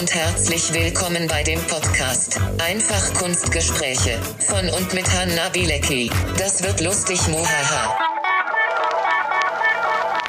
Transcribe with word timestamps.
und 0.00 0.14
herzlich 0.14 0.72
willkommen 0.72 1.26
bei 1.28 1.42
dem 1.42 1.60
Podcast 1.66 2.40
Einfach 2.58 3.12
Kunstgespräche 3.12 4.18
von 4.48 4.66
und 4.70 4.94
mit 4.94 5.06
Hanna 5.12 5.50
Bilecki. 5.50 6.10
Das 6.38 6.62
wird 6.62 6.80
lustig, 6.80 7.28
muhaha. 7.28 8.09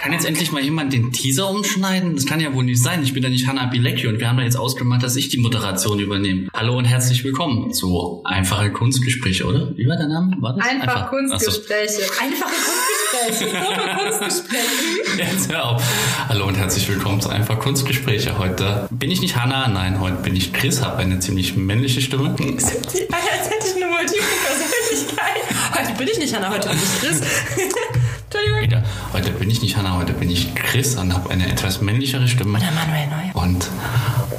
Kann 0.01 0.13
jetzt 0.13 0.25
endlich 0.25 0.51
mal 0.51 0.63
jemand 0.63 0.93
den 0.93 1.11
Teaser 1.11 1.47
umschneiden? 1.47 2.15
Das 2.15 2.25
kann 2.25 2.39
ja 2.39 2.51
wohl 2.55 2.63
nicht 2.63 2.81
sein. 2.81 3.03
Ich 3.03 3.13
bin 3.13 3.21
ja 3.21 3.29
nicht 3.29 3.47
Hanna 3.47 3.67
Bilecki 3.67 4.07
und 4.07 4.19
wir 4.19 4.27
haben 4.27 4.39
ja 4.39 4.45
jetzt 4.45 4.57
ausgemacht, 4.57 5.03
dass 5.03 5.15
ich 5.15 5.29
die 5.29 5.37
Moderation 5.37 5.99
übernehme. 5.99 6.47
Hallo 6.55 6.75
und 6.75 6.85
herzlich 6.85 7.23
willkommen 7.23 7.71
zu 7.71 8.23
Einfache 8.25 8.71
Kunstgespräche, 8.71 9.45
oder? 9.45 9.77
Wie 9.77 9.87
war 9.87 9.97
der 9.97 10.07
Name? 10.07 10.35
War 10.39 10.55
das? 10.55 10.67
Einfach, 10.67 11.03
Achso. 11.03 11.09
Kunstgespräche. 11.09 12.01
Einfache 12.19 12.49
Kunstgespräche. 12.49 13.63
Foto-Kunstgespräche. 13.63 15.17
Jetzt 15.19 15.51
hör 15.51 15.69
auf. 15.69 15.83
Hallo 16.29 16.47
und 16.47 16.57
herzlich 16.57 16.89
willkommen 16.89 17.21
zu 17.21 17.29
Einfach 17.29 17.59
Kunstgespräche. 17.59 18.39
Heute 18.39 18.87
bin 18.89 19.11
ich 19.11 19.21
nicht 19.21 19.35
Hanna, 19.35 19.67
nein, 19.67 19.99
heute 19.99 20.17
bin 20.23 20.35
ich 20.35 20.51
Chris, 20.51 20.81
habe 20.81 20.97
eine 20.97 21.19
ziemlich 21.19 21.55
männliche 21.55 22.01
Stimme. 22.01 22.29
Als 22.29 22.71
hätte 22.71 23.67
ich 23.67 23.75
eine 23.75 23.85
multiple 23.85 24.25
Persönlichkeit. 24.47 25.27
Heute 25.77 25.97
bin 25.97 26.07
ich 26.07 26.17
nicht 26.17 26.35
Hanna, 26.35 26.49
heute 26.49 26.69
bin 26.69 26.77
ich 26.77 26.99
Chris. 26.99 27.21
Wieder. 28.33 28.81
Heute 29.11 29.31
bin 29.31 29.49
ich 29.49 29.61
nicht 29.61 29.75
Hanna, 29.75 29.97
heute 29.97 30.13
bin 30.13 30.29
ich 30.29 30.55
Chris 30.55 30.95
und 30.95 31.13
habe 31.13 31.29
eine 31.31 31.51
etwas 31.51 31.81
männlichere 31.81 32.29
Stimme. 32.29 32.59
Oder 32.59 32.71
Manuel 32.71 33.07
Neuer. 33.07 33.35
Und 33.35 33.69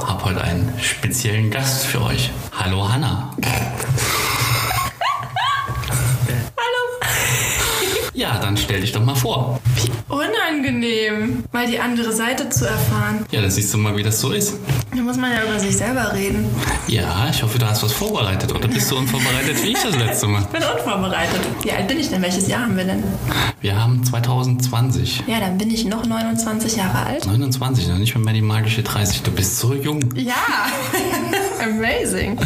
habe 0.06 0.24
heute 0.24 0.42
einen 0.42 0.72
speziellen 0.80 1.50
Gast 1.50 1.84
für 1.84 2.00
euch. 2.00 2.30
Hallo 2.58 2.90
Hanna. 2.90 3.36
Hallo. 6.56 6.82
Ja, 8.14 8.38
dann 8.52 8.56
stell 8.58 8.80
dich 8.82 8.92
doch 8.92 9.02
mal 9.02 9.14
vor. 9.14 9.58
Wie 9.76 9.90
unangenehm, 10.12 11.44
mal 11.52 11.66
die 11.66 11.78
andere 11.78 12.12
Seite 12.12 12.50
zu 12.50 12.66
erfahren. 12.66 13.24
Ja, 13.30 13.40
da 13.40 13.48
siehst 13.48 13.72
du 13.72 13.78
mal, 13.78 13.96
wie 13.96 14.02
das 14.02 14.20
so 14.20 14.30
ist. 14.32 14.54
Da 14.94 15.00
muss 15.00 15.16
man 15.16 15.32
ja 15.32 15.42
über 15.42 15.58
sich 15.58 15.74
selber 15.74 16.12
reden. 16.12 16.44
Ja, 16.86 17.28
ich 17.30 17.42
hoffe, 17.42 17.58
du 17.58 17.66
hast 17.66 17.82
was 17.82 17.92
vorbereitet. 17.92 18.54
Oder 18.54 18.68
bist 18.68 18.90
du 18.90 18.98
unvorbereitet 18.98 19.62
wie 19.62 19.68
ich 19.68 19.82
das 19.82 19.96
letzte 19.96 20.26
Mal? 20.26 20.42
Ich 20.42 20.48
bin 20.48 20.62
unvorbereitet. 20.62 21.40
Wie 21.62 21.72
alt 21.72 21.88
bin 21.88 21.98
ich 21.98 22.10
denn? 22.10 22.20
Welches 22.20 22.46
Jahr 22.46 22.62
haben 22.62 22.76
wir 22.76 22.84
denn? 22.84 23.02
Wir 23.62 23.82
haben 23.82 24.04
2020. 24.04 25.24
Ja, 25.26 25.40
dann 25.40 25.56
bin 25.56 25.70
ich 25.70 25.86
noch 25.86 26.04
29 26.04 26.76
Jahre 26.76 27.06
alt. 27.06 27.26
29, 27.26 27.88
noch 27.88 27.98
nicht 27.98 28.14
mehr 28.18 28.34
die 28.34 28.42
magische 28.42 28.82
30. 28.82 29.22
Du 29.22 29.30
bist 29.30 29.58
so 29.58 29.72
jung. 29.72 30.00
Ja, 30.14 30.66
amazing. 31.64 32.38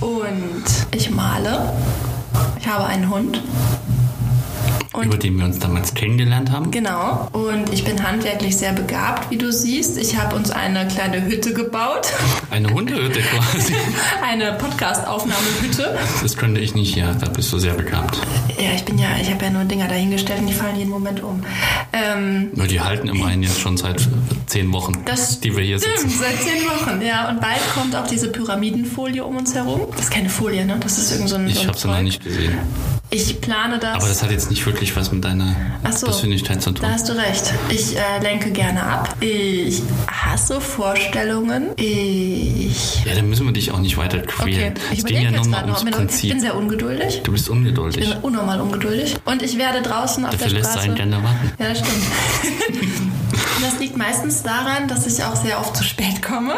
Und 0.00 0.64
ich 0.96 1.10
male. 1.10 1.74
Ich 2.58 2.66
habe 2.66 2.86
einen 2.86 3.10
Hund. 3.10 3.42
Und 4.94 5.04
über 5.06 5.18
den 5.18 5.36
wir 5.38 5.44
uns 5.44 5.58
damals 5.58 5.92
kennengelernt 5.94 6.50
haben. 6.50 6.70
Genau. 6.70 7.28
Und 7.32 7.72
ich 7.72 7.84
bin 7.84 8.02
handwerklich 8.02 8.56
sehr 8.56 8.72
begabt, 8.72 9.30
wie 9.30 9.36
du 9.36 9.52
siehst. 9.52 9.98
Ich 9.98 10.16
habe 10.16 10.34
uns 10.34 10.50
eine 10.50 10.88
kleine 10.88 11.24
Hütte 11.26 11.52
gebaut. 11.52 12.08
Eine 12.50 12.70
Hundehütte 12.70 13.20
quasi. 13.20 13.74
Eine 14.26 14.54
Podcast-Aufnahmehütte. 14.54 15.98
Das 16.22 16.36
könnte 16.36 16.60
ich 16.60 16.74
nicht, 16.74 16.96
ja. 16.96 17.12
Da 17.12 17.28
bist 17.28 17.52
du 17.52 17.58
sehr 17.58 17.74
begabt. 17.74 18.18
Ja, 18.58 18.70
ich 18.74 18.84
bin 18.84 18.98
ja, 18.98 19.08
ich 19.20 19.30
habe 19.30 19.44
ja 19.44 19.50
nur 19.50 19.64
Dinger 19.64 19.86
dahingestellt 19.88 20.40
und 20.40 20.46
die 20.46 20.52
fallen 20.54 20.76
jeden 20.76 20.90
Moment 20.90 21.22
um. 21.22 21.42
Ähm, 21.92 22.50
die 22.54 22.80
halten 22.80 23.08
immerhin 23.08 23.42
jetzt 23.42 23.60
schon 23.60 23.76
seit 23.76 24.08
zehn 24.46 24.72
Wochen, 24.72 24.92
Das 25.04 25.40
die 25.40 25.54
wir 25.56 25.62
hier 25.64 25.78
stimmt, 25.78 25.98
sitzen. 25.98 26.18
seit 26.18 26.40
zehn 26.40 26.64
Wochen, 26.66 27.02
ja. 27.02 27.28
Und 27.28 27.40
bald 27.40 27.60
kommt 27.74 27.94
auch 27.94 28.06
diese 28.06 28.28
Pyramidenfolie 28.32 29.22
um 29.24 29.36
uns 29.36 29.54
herum. 29.54 29.82
Das 29.92 30.04
ist 30.06 30.10
keine 30.10 30.30
Folie, 30.30 30.64
ne? 30.64 30.78
Das 30.80 30.98
ist 30.98 31.12
irgend 31.12 31.28
so 31.28 31.36
ein. 31.36 31.44
so 31.46 31.52
Ich 31.52 31.60
ein 31.60 31.68
habe 31.68 31.78
sie 31.78 31.88
noch 31.88 32.00
nicht 32.00 32.24
gesehen. 32.24 32.58
Ich 33.10 33.40
plane 33.40 33.78
das. 33.78 33.94
Aber 33.94 34.06
das 34.06 34.22
hat 34.22 34.30
jetzt 34.30 34.50
nicht 34.50 34.66
wirklich 34.66 34.94
was 34.94 35.10
mit 35.12 35.24
deiner 35.24 35.56
so. 35.90 36.06
Persönlichkeit 36.06 36.60
zu 36.60 36.72
tun. 36.72 36.82
Da 36.82 36.90
hast 36.92 37.08
du 37.08 37.14
recht. 37.14 37.54
Ich 37.70 37.96
äh, 37.96 38.00
lenke 38.22 38.50
gerne 38.50 38.82
ab. 38.82 39.16
Ich 39.20 39.80
hasse 40.06 40.60
Vorstellungen. 40.60 41.70
Ich. 41.76 43.02
Ja, 43.06 43.14
dann 43.14 43.30
müssen 43.30 43.46
wir 43.46 43.52
dich 43.54 43.70
auch 43.72 43.78
nicht 43.78 43.96
weiter 43.96 44.18
quälen. 44.20 44.72
Okay, 44.74 44.80
ich 44.92 44.98
es 44.98 45.04
ging 45.06 45.22
ja 45.22 45.30
nur 45.30 45.46
mal 45.46 45.64
noch. 45.66 45.68
ums 45.68 45.78
Ich 45.78 45.84
bin, 45.84 45.92
ich 45.92 45.96
Prinzip. 45.98 46.30
bin 46.30 46.40
sehr 46.40 46.54
ungeduldig. 46.54 47.22
Du 47.22 47.32
bist 47.32 47.46
Ich 47.46 47.50
ungeduldig. 47.50 48.10
bin 48.10 48.18
unnormal 48.20 48.60
ungeduldig. 48.60 49.16
Und 49.24 49.42
ich 49.42 49.56
werde 49.56 49.80
draußen 49.80 50.26
auf 50.26 50.32
Dafür 50.32 50.48
der 50.48 50.58
lässt 50.58 50.70
Straße. 50.72 50.86
sein 50.88 50.94
gerne 50.94 51.22
warten. 51.22 51.52
Ja, 51.58 51.68
das 51.70 51.78
stimmt. 51.78 52.04
das 53.62 53.80
liegt 53.80 53.96
meistens 53.96 54.42
daran, 54.42 54.86
dass 54.86 55.06
ich 55.06 55.24
auch 55.24 55.34
sehr 55.34 55.58
oft 55.60 55.74
zu 55.74 55.82
spät 55.82 56.20
komme. 56.22 56.54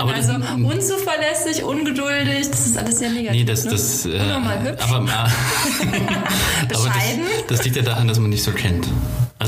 Aber 0.00 0.14
Also 0.14 0.32
das, 0.32 0.50
unzuverlässig, 0.52 1.62
ungeduldig, 1.64 2.50
das 2.50 2.66
ist 2.66 2.78
alles 2.78 2.98
sehr 2.98 3.10
negativ. 3.10 3.38
Nee, 3.40 3.44
das, 3.44 3.64
ne? 3.64 3.70
das, 3.72 4.06
äh, 4.06 4.08
Unnormal 4.20 4.62
hübsch. 4.62 4.84
aber, 4.90 5.04
äh, 5.04 5.08
aber 6.74 6.84
Bescheiden. 6.84 7.24
das, 7.48 7.58
das 7.58 7.64
liegt 7.64 7.76
ja 7.76 7.82
daran, 7.82 8.08
dass 8.08 8.18
man 8.18 8.30
dich 8.30 8.42
so 8.42 8.52
kennt. 8.52 8.86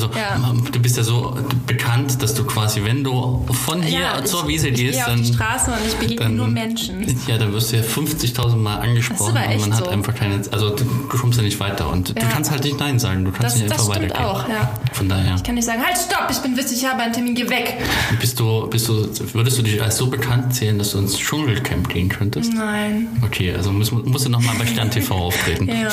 Also 0.03 0.19
Ja. 0.19 0.53
du 0.73 0.79
bist 0.81 0.97
ja 0.97 1.03
so 1.05 1.37
bekannt, 1.67 2.21
dass 2.23 2.35
du 2.35 2.45
quasi, 2.45 2.83
wenn 2.85 3.05
du 3.05 3.45
von 3.67 3.83
hier 3.83 4.01
ja, 4.01 4.25
zur 4.25 4.41
ich, 4.43 4.49
Wiese 4.49 4.69
ich 4.69 4.75
gehst, 4.77 4.99
auf 5.01 5.07
dann, 5.07 5.23
die 5.23 5.33
Straße 5.33 5.71
und 5.71 5.79
ich 5.87 5.95
begegne 5.95 6.25
dann 6.25 6.37
nur 6.37 6.49
Menschen. 6.49 7.05
Ja, 7.29 7.39
dann 7.39 7.53
wirst 7.53 7.73
du 7.73 7.77
ja 7.77 7.83
50.000 7.83 8.57
Mal 8.57 8.77
angesprochen 8.81 9.37
und 9.37 9.61
man 9.61 9.75
hat 9.77 9.85
so. 9.85 9.91
einfach 9.91 10.15
keine, 10.15 10.43
also 10.51 10.71
du, 10.71 10.85
du 10.85 11.17
kommst 11.19 11.39
ja 11.39 11.45
nicht 11.45 11.61
weiter 11.61 11.89
und 11.91 12.09
du 12.11 12.13
Ja. 12.21 12.29
kannst 12.29 12.51
halt 12.51 12.65
nicht 12.65 12.79
Nein 12.81 12.99
sagen, 12.99 13.25
du 13.25 13.31
kannst 13.31 13.45
Das, 13.45 13.57
nicht 13.63 13.71
das 13.71 13.81
einfach 13.83 13.95
stimmt 13.95 14.11
weitergehen. 14.13 14.27
auch, 14.31 14.49
ja. 14.49 14.71
Von 14.93 15.09
daher, 15.09 15.35
Ich 15.37 15.43
kann 15.43 15.55
nicht 15.55 15.65
sagen, 15.65 15.83
halt, 15.85 15.97
stopp, 15.97 16.29
ich 16.31 16.39
bin 16.39 16.57
wichtig, 16.57 16.79
ich 16.79 16.87
habe 16.87 17.03
einen 17.03 17.13
Termin, 17.13 17.35
geh 17.35 17.49
weg. 17.49 17.77
bist 18.21 18.41
du, 18.41 18.67
bist 18.69 18.89
du, 18.89 19.09
würdest 19.35 19.59
du 19.59 19.63
dich 19.63 19.81
als 19.81 19.97
so 19.99 20.07
bekannt 20.09 20.55
zählen, 20.55 20.79
dass 20.79 20.93
du 20.93 20.99
ins 20.99 21.17
Dschungelcamp 21.19 21.89
gehen 21.89 22.09
könntest? 22.09 22.53
Nein. 22.53 23.09
Okay, 23.25 23.55
also 23.55 23.71
musst, 23.73 23.93
musst 23.93 24.25
du 24.27 24.31
nochmal 24.31 24.57
bei 24.59 24.67
Stern 24.67 24.91
TV 24.91 25.15
auftreten. 25.27 25.69
Ja, 25.69 25.89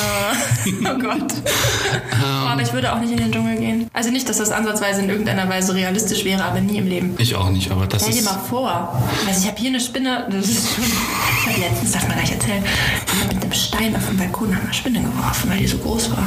oh 0.94 0.98
Gott. 0.98 1.32
Oh, 2.22 2.24
aber 2.48 2.62
ich 2.62 2.72
würde 2.72 2.92
auch 2.92 3.00
nicht 3.00 3.12
in 3.12 3.18
den 3.18 3.32
Dschungel 3.32 3.56
gehen. 3.58 3.90
Also 4.00 4.12
nicht, 4.12 4.26
dass 4.30 4.38
das 4.38 4.50
ansatzweise 4.50 5.02
in 5.02 5.10
irgendeiner 5.10 5.46
Weise 5.46 5.74
realistisch 5.74 6.24
wäre, 6.24 6.42
aber 6.42 6.62
nie 6.62 6.78
im 6.78 6.86
Leben. 6.86 7.14
Ich 7.18 7.34
auch 7.34 7.50
nicht, 7.50 7.70
aber 7.70 7.86
das 7.86 8.00
Stell 8.00 8.14
dir 8.14 8.20
ist. 8.20 8.24
mal 8.24 8.38
vor. 8.48 8.98
Also 9.28 9.42
ich 9.42 9.46
habe 9.46 9.60
hier 9.60 9.68
eine 9.68 9.78
Spinne, 9.78 10.26
das 10.30 10.48
ist 10.48 10.74
schon. 10.74 10.84
Ich 11.50 11.58
letztens, 11.58 11.92
darf 11.92 12.08
man 12.08 12.16
gleich 12.16 12.32
erzählen, 12.32 12.64
haben 12.64 13.28
mit 13.28 13.42
einem 13.42 13.52
Stein 13.52 13.94
auf 13.94 14.06
dem 14.08 14.16
Balkon 14.16 14.56
einer 14.58 14.72
Spinne 14.72 15.02
geworfen, 15.02 15.50
weil 15.50 15.58
die 15.58 15.66
so 15.66 15.76
groß 15.76 16.12
war. 16.12 16.26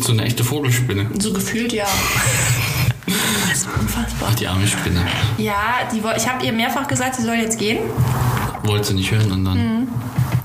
So 0.00 0.10
eine 0.10 0.24
echte 0.24 0.42
Vogelspinne. 0.42 1.10
So 1.20 1.32
gefühlt 1.32 1.72
ja. 1.72 1.86
Das 3.06 3.58
ist 3.58 3.68
unfassbar. 3.78 4.30
Ach, 4.32 4.34
die 4.34 4.48
arme 4.48 4.66
Spinne. 4.66 5.06
Ja, 5.38 5.88
die, 5.92 6.02
ich 6.16 6.28
habe 6.28 6.44
ihr 6.44 6.52
mehrfach 6.52 6.88
gesagt, 6.88 7.14
sie 7.14 7.22
soll 7.22 7.36
jetzt 7.36 7.56
gehen. 7.56 7.78
Wolltest 8.64 8.90
du 8.90 8.94
nicht 8.96 9.12
hören 9.12 9.30
und 9.30 9.44
dann. 9.44 9.58
Mhm. 9.58 9.83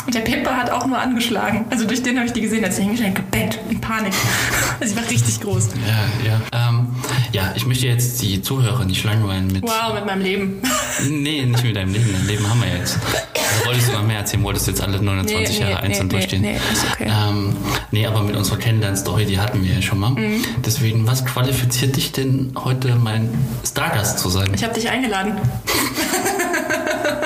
Und 0.09 0.15
der 0.15 0.21
Pimper 0.21 0.57
hat 0.57 0.71
auch 0.71 0.87
nur 0.87 0.97
angeschlagen. 0.97 1.65
Also 1.69 1.85
durch 1.85 2.01
den 2.01 2.17
habe 2.17 2.25
ich 2.25 2.33
die 2.33 2.41
gesehen, 2.41 2.65
als 2.65 2.77
sie 2.77 2.81
hingestellt 2.81 3.13
gebellt, 3.13 3.59
in 3.69 3.79
Panik. 3.79 4.11
Also 4.81 4.95
sie 4.95 4.99
war 5.01 5.07
richtig 5.07 5.39
groß. 5.39 5.67
Ja, 5.85 6.31
ja. 6.51 6.69
Ähm, 6.69 6.87
ja, 7.31 7.51
ich 7.53 7.67
möchte 7.67 7.85
jetzt 7.85 8.19
die 8.21 8.41
Zuhörer 8.41 8.85
nicht 8.85 9.03
langweilen 9.03 9.45
mit. 9.47 9.61
Wow, 9.61 9.93
mit 9.93 10.07
meinem 10.07 10.23
Leben. 10.23 10.61
Nee, 11.07 11.45
nicht 11.45 11.63
mit 11.63 11.75
deinem 11.75 11.93
Leben. 11.93 12.09
Dein 12.11 12.27
Leben 12.27 12.49
haben 12.49 12.59
wir 12.59 12.75
jetzt. 12.75 12.97
Also 12.97 13.65
wolltest 13.67 13.89
du 13.89 13.91
noch 13.93 14.03
mehr 14.03 14.17
erzählen? 14.17 14.43
Wolltest 14.43 14.65
du 14.65 14.71
jetzt 14.71 14.81
alle 14.81 14.99
29 14.99 15.59
Nee, 15.59 15.63
nee, 15.65 15.71
Jahre 15.71 15.83
einzeln 15.83 16.07
nee, 16.07 16.11
durchstehen? 16.11 16.41
nee, 16.41 16.53
nee, 16.53 16.73
ist 16.73 16.85
okay. 16.91 17.07
Ähm, 17.07 17.55
nee, 17.91 18.07
aber 18.07 18.23
mit 18.23 18.35
unserer 18.35 18.57
Kennenlern-Story, 18.57 19.25
die 19.25 19.39
hatten 19.39 19.63
wir 19.63 19.75
ja 19.75 19.81
schon 19.83 19.99
mal. 19.99 20.09
Mhm. 20.09 20.43
Deswegen, 20.65 21.05
was 21.05 21.23
qualifiziert 21.23 21.95
dich 21.95 22.11
denn 22.11 22.53
heute 22.65 22.95
mein 22.95 23.29
Stargast 23.63 24.17
zu 24.17 24.29
sein? 24.29 24.49
Ich 24.55 24.63
habe 24.63 24.73
dich 24.73 24.89
eingeladen. 24.89 25.37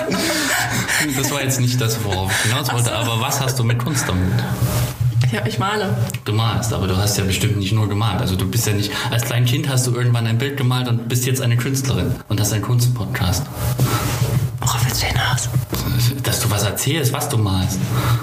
Das 1.18 1.32
war 1.32 1.44
jetzt 1.44 1.60
nicht 1.60 1.80
das, 1.82 2.04
worauf 2.04 2.32
ich 2.32 2.52
hinaus 2.52 2.72
wollte, 2.72 2.94
aber 2.94 3.20
was 3.20 3.40
hast 3.42 3.60
du 3.60 3.64
mit 3.64 3.80
Kunst 3.80 4.08
damit? 4.08 4.32
Ja, 5.32 5.46
ich 5.46 5.60
male. 5.60 5.96
Du 6.26 6.34
malst, 6.34 6.72
aber 6.74 6.88
du 6.88 6.96
hast 6.96 7.18
ja 7.18 7.24
bestimmt 7.24 7.58
nicht 7.58 7.74
nur 7.74 7.90
gemalt. 7.90 8.22
Also 8.22 8.36
du 8.36 8.50
bist 8.50 8.68
ja 8.68 8.74
nicht, 8.74 8.92
als 9.12 9.26
kleines 9.26 9.50
Kind 9.50 9.68
hast 9.68 9.88
du 9.88 9.96
irgendwann 9.96 10.28
ein 10.28 10.38
Bild 10.38 10.58
gemalt 10.58 10.88
und 10.88 11.10
bist 11.10 11.26
jetzt 11.26 11.42
eine 11.42 11.58
Künstlerin 11.58 12.16
und 12.30 12.40
hast 12.40 12.54
einen 12.54 12.62
Kunstpodcast. 12.62 13.46
Worauf 14.60 14.86
willst 14.86 15.02
du 15.02 15.08
hinaus? 15.08 15.50
Dass 16.24 16.40
du 16.40 16.50
was 16.50 16.64
erzählst, 16.64 17.14
was 17.14 17.30
du 17.30 17.38
malst. 17.38 17.80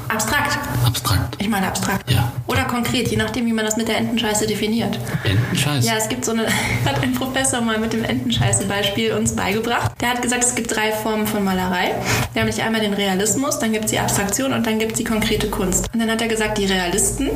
Abstrakt. 0.08 0.58
Abstrakt. 0.84 1.36
Ich 1.38 1.48
meine 1.48 1.66
abstrakt. 1.68 2.10
Ja. 2.10 2.32
Oder 2.46 2.64
konkret, 2.64 3.08
je 3.08 3.16
nachdem, 3.16 3.46
wie 3.46 3.52
man 3.52 3.64
das 3.64 3.76
mit 3.76 3.88
der 3.88 3.98
Entenscheiße 3.98 4.46
definiert. 4.46 4.98
Entenscheiß. 5.24 5.86
Ja, 5.86 5.94
es 5.96 6.08
gibt 6.08 6.24
so 6.24 6.32
eine, 6.32 6.46
hat 6.84 7.02
ein 7.02 7.12
Professor 7.12 7.60
mal 7.60 7.78
mit 7.78 7.92
dem 7.92 8.04
Entenscheiße-Beispiel 8.04 9.12
uns 9.12 9.36
beigebracht. 9.36 9.92
Der 10.00 10.10
hat 10.10 10.22
gesagt, 10.22 10.44
es 10.44 10.54
gibt 10.54 10.74
drei 10.74 10.92
Formen 10.92 11.26
von 11.26 11.44
Malerei. 11.44 11.94
Nämlich 12.34 12.62
einmal 12.62 12.80
den 12.80 12.94
Realismus, 12.94 13.58
dann 13.58 13.72
gibt 13.72 13.86
es 13.86 13.90
die 13.90 13.98
Abstraktion 13.98 14.52
und 14.52 14.66
dann 14.66 14.78
gibt 14.78 14.92
es 14.92 14.98
die 14.98 15.04
konkrete 15.04 15.48
Kunst. 15.48 15.88
Und 15.92 16.00
dann 16.00 16.10
hat 16.10 16.20
er 16.22 16.28
gesagt, 16.28 16.58
die 16.58 16.66
Realisten, 16.66 17.30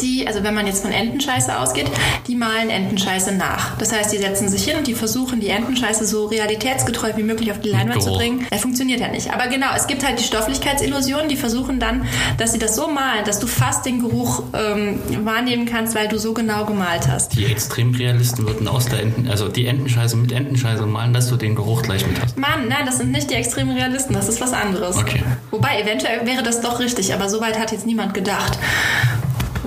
die, 0.00 0.26
also 0.26 0.42
wenn 0.42 0.54
man 0.54 0.66
jetzt 0.66 0.82
von 0.82 0.92
Entenscheiße 0.92 1.58
ausgeht, 1.58 1.86
die 2.26 2.34
malen 2.34 2.70
Entenscheiße 2.70 3.32
nach. 3.32 3.76
Das 3.78 3.92
heißt, 3.92 4.12
die 4.12 4.18
setzen 4.18 4.48
sich 4.48 4.64
hin 4.64 4.76
und 4.78 4.86
die 4.86 4.94
versuchen, 4.94 5.40
die 5.40 5.48
Entenscheiße 5.48 6.04
so 6.06 6.26
realitätsgetreu 6.26 7.12
wie 7.16 7.22
möglich 7.22 7.50
auf 7.50 7.60
die 7.60 7.70
Leinwand 7.70 8.02
zu 8.02 8.12
bringen. 8.12 8.46
Er 8.50 8.58
funktioniert 8.58 9.00
ja 9.00 9.08
nicht. 9.08 9.32
Aber 9.32 9.48
genau, 9.48 9.68
es 9.76 9.86
gibt 9.86 10.06
halt 10.06 10.18
die 10.18 10.24
Stofflichkeitsillusion, 10.24 11.28
die 11.28 11.36
versuchen 11.36 11.80
dann, 11.80 12.06
dass 12.36 12.52
sie 12.52 12.58
das 12.58 12.76
so 12.76 12.88
malen, 12.88 13.24
dass 13.24 13.40
du 13.40 13.46
fast 13.46 13.86
den 13.86 14.00
Geruch 14.00 14.42
ähm, 14.54 15.00
wahrnehmen 15.24 15.66
kannst, 15.66 15.94
weil 15.94 16.08
du 16.08 16.18
so 16.18 16.32
genau 16.32 16.64
gemalt 16.64 17.08
hast. 17.08 17.34
Die 17.36 17.46
Extremrealisten 17.46 18.46
würden 18.46 18.68
aus 18.68 18.86
der 18.86 19.02
Enten, 19.02 19.28
also 19.28 19.48
die 19.48 19.66
Entenscheiße 19.66 20.16
mit 20.16 20.32
Entenscheiße 20.32 20.86
malen, 20.86 21.12
dass 21.12 21.28
du 21.28 21.36
den 21.36 21.54
Geruch 21.54 21.82
gleich 21.82 22.06
mit 22.06 22.20
hast. 22.22 22.36
Mann, 22.38 22.68
nein, 22.68 22.86
das 22.86 22.98
sind 22.98 23.10
nicht 23.10 23.30
die 23.30 23.34
extremen 23.34 23.76
Realisten, 23.76 24.14
das 24.14 24.28
ist 24.28 24.40
was 24.40 24.52
anderes. 24.52 24.96
Okay. 24.96 25.22
Wobei, 25.50 25.80
eventuell 25.80 26.26
wäre 26.26 26.42
das 26.42 26.60
doch 26.60 26.80
richtig, 26.80 27.14
aber 27.14 27.28
so 27.28 27.40
weit 27.40 27.58
hat 27.58 27.72
jetzt 27.72 27.86
niemand 27.86 28.14
gedacht. 28.14 28.58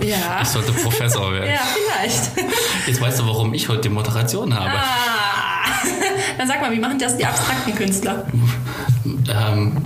Ja. 0.03 0.39
Ich 0.41 0.47
sollte 0.47 0.71
Professor 0.71 1.31
werden. 1.33 1.49
Ja, 1.49 1.59
vielleicht. 1.59 2.31
Jetzt 2.87 3.01
weißt 3.01 3.19
du, 3.19 3.27
warum 3.27 3.53
ich 3.53 3.69
heute 3.69 3.81
die 3.81 3.89
Moderation 3.89 4.53
habe. 4.53 4.71
Ah. 4.75 5.41
Dann 6.37 6.47
sag 6.47 6.61
mal, 6.61 6.71
wie 6.71 6.79
machen 6.79 6.97
das 6.99 7.17
die 7.17 7.25
abstrakten 7.25 7.75
Künstler? 7.75 8.25
Ähm, 9.05 9.77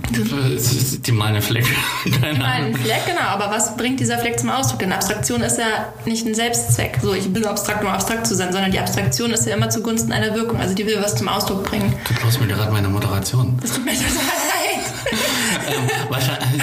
die 1.06 1.12
malen 1.12 1.36
einen 1.36 1.42
Fleck. 1.42 1.66
Keine 2.22 2.44
ein 2.44 2.76
Fleck, 2.76 3.06
genau, 3.06 3.22
aber 3.22 3.50
was 3.50 3.78
bringt 3.78 4.00
dieser 4.00 4.18
Fleck 4.20 4.40
zum 4.40 4.50
Ausdruck? 4.50 4.80
Denn 4.80 4.92
Abstraktion 4.92 5.42
ist 5.42 5.58
ja 5.58 5.94
nicht 6.06 6.26
ein 6.26 6.36
Selbstzweck. 6.36 7.00
So, 7.02 7.14
ich 7.14 7.32
bin 7.32 7.46
abstrakt, 7.46 7.84
um 7.84 7.90
abstrakt 7.90 8.28
zu 8.28 8.36
sein, 8.36 8.52
sondern 8.52 8.72
die 8.72 8.80
Abstraktion 8.80 9.32
ist 9.32 9.46
ja 9.46 9.56
immer 9.56 9.70
zugunsten 9.70 10.12
einer 10.12 10.36
Wirkung. 10.36 10.60
Also 10.60 10.76
die 10.76 10.86
will 10.86 10.98
was 11.02 11.16
zum 11.16 11.30
Ausdruck 11.30 11.64
bringen. 11.64 11.94
Du 12.08 12.14
klaust 12.16 12.42
mir 12.42 12.48
gerade 12.48 12.72
meine 12.72 12.90
Moderation. 12.90 13.58
Das 13.62 13.72
tut 13.72 13.86
mir 13.86 13.92
total 13.92 14.08
leid. 14.08 14.86
ähm, 15.68 15.90
wahrscheinlich, 16.10 16.62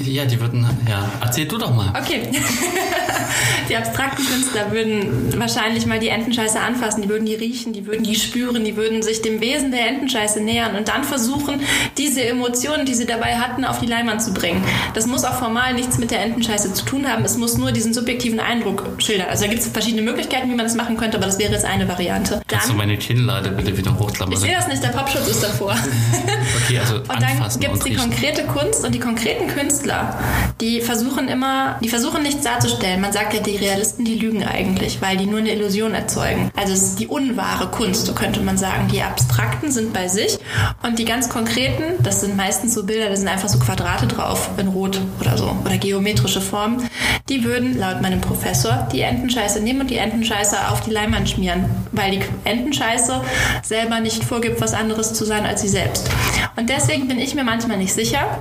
ja, 0.00 0.24
die 0.24 0.40
würden, 0.40 0.66
ja, 0.88 1.10
erzähl 1.20 1.46
du 1.46 1.56
doch 1.58 1.74
mal. 1.74 1.92
Okay. 1.98 2.28
Die 3.70 3.76
abstrakten 3.76 4.26
Künstler 4.26 4.72
würden 4.72 5.32
wahrscheinlich 5.38 5.86
mal 5.86 6.00
die 6.00 6.08
Entenscheiße 6.08 6.58
anfassen, 6.58 7.02
die 7.02 7.08
würden 7.08 7.24
die 7.24 7.36
riechen, 7.36 7.72
die 7.72 7.86
würden 7.86 8.02
die 8.02 8.16
spüren, 8.16 8.64
die 8.64 8.76
würden 8.76 9.00
sich 9.00 9.22
dem 9.22 9.40
Wesen 9.40 9.70
der 9.70 9.86
Entenscheiße 9.86 10.40
nähern 10.40 10.74
und 10.74 10.89
dann 10.90 11.04
versuchen, 11.04 11.60
diese 11.98 12.24
Emotionen, 12.24 12.84
die 12.84 12.94
sie 12.94 13.06
dabei 13.06 13.38
hatten, 13.38 13.64
auf 13.64 13.78
die 13.80 13.86
Leinwand 13.86 14.22
zu 14.22 14.32
bringen. 14.34 14.62
Das 14.94 15.06
muss 15.06 15.24
auch 15.24 15.38
formal 15.38 15.74
nichts 15.74 15.98
mit 15.98 16.10
der 16.10 16.22
Entenscheiße 16.22 16.72
zu 16.74 16.84
tun 16.84 17.06
haben, 17.08 17.24
es 17.24 17.36
muss 17.36 17.56
nur 17.56 17.72
diesen 17.72 17.94
subjektiven 17.94 18.40
Eindruck 18.40 18.84
schildern. 18.98 19.28
Also 19.30 19.44
da 19.44 19.50
gibt 19.50 19.62
es 19.62 19.68
verschiedene 19.68 20.02
Möglichkeiten, 20.02 20.50
wie 20.50 20.54
man 20.54 20.66
das 20.66 20.74
machen 20.74 20.96
könnte, 20.96 21.16
aber 21.16 21.26
das 21.26 21.38
wäre 21.38 21.52
jetzt 21.52 21.64
eine 21.64 21.88
Variante. 21.88 22.40
Kannst 22.46 22.66
du 22.66 22.70
Dann, 22.70 22.78
meine 22.78 22.96
Kinnlade 22.96 23.50
bitte 23.50 23.76
wieder 23.76 23.98
hochklappern? 23.98 24.32
ich 24.32 24.40
sehe 24.40 24.54
das 24.54 24.68
nicht, 24.68 24.82
der 24.82 24.88
Popschutz 24.88 25.28
ist 25.28 25.42
davor. 25.42 25.74
Okay, 26.64 26.78
also 26.80 26.96
Und 26.96 27.08
dann 27.08 27.60
gibt 27.60 27.74
es 27.76 27.84
die 27.84 27.94
konkrete 27.94 28.44
Kunst 28.44 28.84
und 28.84 28.92
die 28.94 28.98
konkreten 28.98 29.46
Künstler, 29.48 30.18
die 30.60 30.80
versuchen 30.80 31.28
immer, 31.28 31.78
die 31.82 31.88
versuchen 31.88 32.22
nichts 32.22 32.42
darzustellen. 32.42 33.00
Man 33.00 33.12
sagt 33.12 33.34
ja, 33.34 33.40
die 33.40 33.56
Realisten, 33.56 34.04
die 34.04 34.16
lügen 34.16 34.44
eigentlich, 34.44 35.00
weil 35.00 35.16
die 35.16 35.26
nur 35.26 35.38
eine 35.38 35.52
Illusion 35.52 35.94
erzeugen. 35.94 36.50
Also 36.56 36.72
es 36.72 36.82
ist 36.82 37.00
die 37.00 37.06
unwahre 37.06 37.68
Kunst, 37.68 38.06
so 38.06 38.14
könnte 38.14 38.40
man 38.40 38.58
sagen. 38.58 38.88
Die 38.92 39.02
Abstrakten 39.02 39.70
sind 39.70 39.92
bei 39.92 40.08
sich 40.08 40.38
und 40.82 40.98
die 40.98 41.04
ganz 41.04 41.28
konkreten, 41.28 42.02
das 42.02 42.20
sind 42.20 42.36
meistens 42.36 42.74
so 42.74 42.84
Bilder, 42.84 43.10
da 43.10 43.16
sind 43.16 43.28
einfach 43.28 43.48
so 43.48 43.58
Quadrate 43.58 44.06
drauf 44.06 44.50
in 44.56 44.68
Rot 44.68 45.00
oder 45.20 45.36
so 45.36 45.56
oder 45.64 45.76
geometrische 45.76 46.40
Formen, 46.40 46.88
die 47.28 47.44
würden 47.44 47.78
laut 47.78 48.00
meinem 48.00 48.20
Professor 48.20 48.88
die 48.92 49.00
Entenscheiße 49.02 49.60
nehmen 49.60 49.82
und 49.82 49.90
die 49.90 49.98
Entenscheiße 49.98 50.68
auf 50.68 50.80
die 50.80 50.90
Leinwand 50.90 51.28
schmieren, 51.28 51.64
weil 51.92 52.12
die 52.12 52.20
Entenscheiße 52.44 53.20
selber 53.62 54.00
nicht 54.00 54.24
vorgibt, 54.24 54.60
was 54.60 54.74
anderes 54.74 55.12
zu 55.12 55.24
sein 55.24 55.44
als 55.44 55.60
sie 55.60 55.68
selbst. 55.68 56.08
Und 56.56 56.70
deswegen 56.70 57.08
bin 57.08 57.18
ich 57.18 57.34
mir 57.34 57.44
manchmal 57.44 57.76
nicht 57.76 57.92
sicher, 57.92 58.38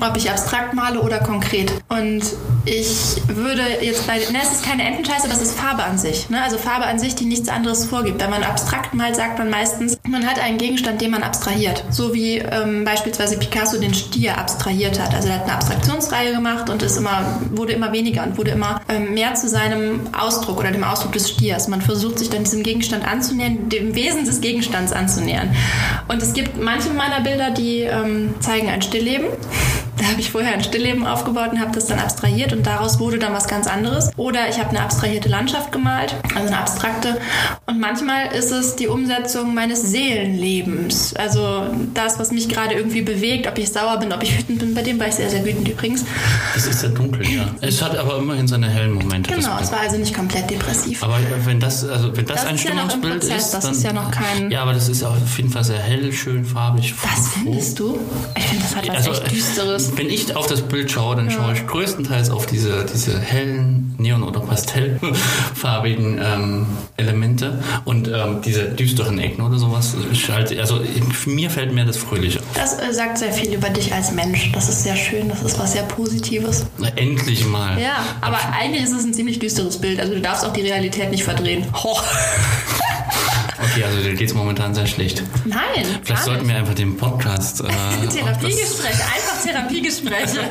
ob 0.00 0.16
ich 0.16 0.30
abstrakt 0.30 0.74
male 0.74 1.00
oder 1.00 1.18
konkret. 1.18 1.72
Und 1.88 2.22
ich 2.66 3.22
würde 3.28 3.62
jetzt 3.80 4.06
bei, 4.08 4.18
ne, 4.18 4.40
es 4.42 4.52
ist 4.52 4.64
keine 4.64 4.82
Entenscheiße, 4.84 5.28
das 5.28 5.40
ist 5.40 5.56
Farbe 5.56 5.84
an 5.84 5.98
sich. 5.98 6.28
Ne? 6.28 6.42
Also 6.42 6.58
Farbe 6.58 6.84
an 6.84 6.98
sich, 6.98 7.14
die 7.14 7.24
nichts 7.24 7.48
anderes 7.48 7.86
vorgibt. 7.86 8.20
Wenn 8.20 8.30
man 8.30 8.42
abstrakt 8.42 8.92
malt, 8.92 9.14
sagt 9.14 9.38
man 9.38 9.50
meistens, 9.50 9.98
man 10.06 10.26
hat 10.26 10.40
einen 10.40 10.58
Gegenstand, 10.58 11.00
den 11.00 11.12
man 11.12 11.22
abstrahiert. 11.22 11.84
So 11.90 12.12
wie 12.12 12.38
ähm, 12.38 12.84
beispielsweise 12.84 13.38
Picasso 13.38 13.78
den 13.78 13.94
Stier 13.94 14.36
abstrahiert 14.36 15.00
hat. 15.00 15.14
Also 15.14 15.28
er 15.28 15.36
hat 15.36 15.44
eine 15.44 15.54
Abstraktionsreihe 15.54 16.32
gemacht 16.32 16.68
und 16.68 16.82
ist 16.82 16.96
immer, 16.96 17.40
wurde 17.52 17.72
immer 17.72 17.92
weniger 17.92 18.24
und 18.24 18.36
wurde 18.36 18.50
immer 18.50 18.80
ähm, 18.88 19.14
mehr 19.14 19.34
zu 19.34 19.48
seinem 19.48 20.00
Ausdruck 20.12 20.58
oder 20.58 20.72
dem 20.72 20.82
Ausdruck 20.82 21.12
des 21.12 21.30
Stiers. 21.30 21.68
Man 21.68 21.80
versucht 21.80 22.18
sich 22.18 22.30
dann 22.30 22.42
diesem 22.42 22.64
Gegenstand 22.64 23.06
anzunähern, 23.06 23.68
dem 23.68 23.94
Wesen 23.94 24.24
des 24.24 24.40
Gegenstands 24.40 24.92
anzunähern. 24.92 25.54
Und 26.08 26.20
es 26.20 26.32
gibt 26.32 26.60
manche 26.60 26.90
meiner 26.90 27.20
Bilder, 27.20 27.50
die 27.52 27.82
ähm, 27.82 28.34
zeigen 28.40 28.68
ein 28.68 28.82
Stillleben. 28.82 29.26
Da 30.06 30.12
habe 30.12 30.20
ich 30.20 30.30
vorher 30.30 30.52
ein 30.54 30.62
Stillleben 30.62 31.04
aufgebaut 31.04 31.48
und 31.50 31.60
habe 31.60 31.72
das 31.72 31.86
dann 31.86 31.98
abstrahiert 31.98 32.52
und 32.52 32.64
daraus 32.64 33.00
wurde 33.00 33.18
dann 33.18 33.32
was 33.32 33.48
ganz 33.48 33.66
anderes. 33.66 34.10
Oder 34.16 34.48
ich 34.48 34.56
habe 34.60 34.70
eine 34.70 34.80
abstrahierte 34.82 35.28
Landschaft 35.28 35.72
gemalt, 35.72 36.14
also 36.36 36.46
eine 36.46 36.58
abstrakte. 36.58 37.18
Und 37.66 37.80
manchmal 37.80 38.28
ist 38.32 38.52
es 38.52 38.76
die 38.76 38.86
Umsetzung 38.86 39.52
meines 39.52 39.82
Seelenlebens. 39.82 41.14
Also 41.16 41.64
das, 41.92 42.20
was 42.20 42.30
mich 42.30 42.48
gerade 42.48 42.74
irgendwie 42.76 43.02
bewegt, 43.02 43.48
ob 43.48 43.58
ich 43.58 43.72
sauer 43.72 43.98
bin, 43.98 44.12
ob 44.12 44.22
ich 44.22 44.38
wütend 44.38 44.60
bin. 44.60 44.74
Bei 44.74 44.82
dem 44.82 45.00
war 45.00 45.08
ich 45.08 45.14
sehr, 45.16 45.28
sehr 45.28 45.44
wütend 45.44 45.66
übrigens. 45.68 46.04
Es 46.54 46.68
ist 46.68 46.80
sehr 46.80 46.90
dunkel, 46.90 47.26
ja. 47.28 47.46
Es 47.60 47.82
hat 47.82 47.98
aber 47.98 48.18
immerhin 48.18 48.46
seine 48.46 48.68
hellen 48.68 48.92
Momente. 48.94 49.32
Genau, 49.34 49.58
es 49.60 49.72
war 49.72 49.80
also 49.80 49.96
nicht 49.96 50.14
komplett 50.14 50.48
depressiv. 50.48 51.02
Aber 51.02 51.18
wenn 51.44 51.58
das, 51.58 51.84
also 51.84 52.16
wenn 52.16 52.26
das, 52.26 52.42
Das 52.42 52.46
ein 52.46 52.54
ist 52.54 52.62
ja 52.64 52.70
Stimmungsbild 52.70 53.24
ist, 53.24 53.50
das 53.54 53.64
dann, 53.64 53.72
ist 53.72 53.82
ja 53.82 53.92
noch 53.92 54.12
kein- 54.12 54.52
Ja, 54.52 54.62
aber 54.62 54.72
das 54.72 54.88
ist 54.88 55.02
auf 55.02 55.16
jeden 55.36 55.50
Fall 55.50 55.64
sehr 55.64 55.80
hell, 55.80 56.12
schön 56.12 56.44
farbig. 56.44 56.94
Was 57.02 57.28
findest 57.42 57.78
du? 57.80 57.98
Ich 58.36 58.44
finde, 58.44 58.62
das 58.62 58.76
hat 58.76 58.88
was 58.88 58.96
Also, 58.98 59.10
echt 59.10 59.30
Düsteres. 59.32 59.95
Wenn 59.96 60.10
ich 60.10 60.34
auf 60.36 60.46
das 60.46 60.62
Bild 60.62 60.90
schaue, 60.90 61.16
dann 61.16 61.30
schaue 61.30 61.52
ich 61.54 61.66
größtenteils 61.66 62.30
auf 62.30 62.46
diese, 62.46 62.84
diese 62.84 63.18
hellen 63.18 63.94
Neon- 63.98 64.22
oder 64.22 64.40
Pastellfarbigen 64.40 66.20
ähm, 66.22 66.66
Elemente 66.96 67.62
und 67.84 68.08
ähm, 68.08 68.40
diese 68.44 68.64
düsteren 68.64 69.18
Ecken 69.18 69.42
oder 69.42 69.58
sowas. 69.58 69.94
Ich 70.12 70.28
halte, 70.30 70.58
also 70.60 70.80
mir 71.26 71.50
fällt 71.50 71.72
mehr 71.72 71.84
das 71.84 71.96
Fröhliche 71.96 72.40
auf. 72.40 72.46
Das 72.54 72.78
äh, 72.78 72.92
sagt 72.92 73.18
sehr 73.18 73.32
viel 73.32 73.54
über 73.54 73.70
dich 73.70 73.92
als 73.92 74.12
Mensch. 74.12 74.52
Das 74.52 74.68
ist 74.68 74.82
sehr 74.82 74.96
schön, 74.96 75.28
das 75.28 75.42
ist 75.42 75.58
was 75.58 75.72
sehr 75.72 75.82
Positives. 75.84 76.66
Na, 76.78 76.88
endlich 76.96 77.46
mal. 77.46 77.80
Ja, 77.80 78.04
aber 78.20 78.38
eigentlich 78.58 78.84
ist 78.84 78.92
es 78.92 79.04
ein 79.04 79.14
ziemlich 79.14 79.38
düsteres 79.38 79.78
Bild. 79.78 80.00
Also 80.00 80.14
du 80.14 80.20
darfst 80.20 80.44
auch 80.44 80.52
die 80.52 80.62
Realität 80.62 81.10
nicht 81.10 81.24
verdrehen. 81.24 81.64
Ho. 81.74 81.96
Okay, 83.58 83.84
also 83.84 84.02
dir 84.02 84.14
geht 84.14 84.28
es 84.28 84.34
momentan 84.34 84.74
sehr 84.74 84.86
schlecht. 84.86 85.22
Nein, 85.44 85.60
Vielleicht 86.02 86.24
sollten 86.24 86.46
wir 86.48 86.56
einfach 86.56 86.74
den 86.74 86.96
Podcast. 86.96 87.60
Äh, 87.60 87.66
Therapiegespräche, 88.12 89.02
einfach 89.02 89.42
Therapiegespräche. 89.42 90.40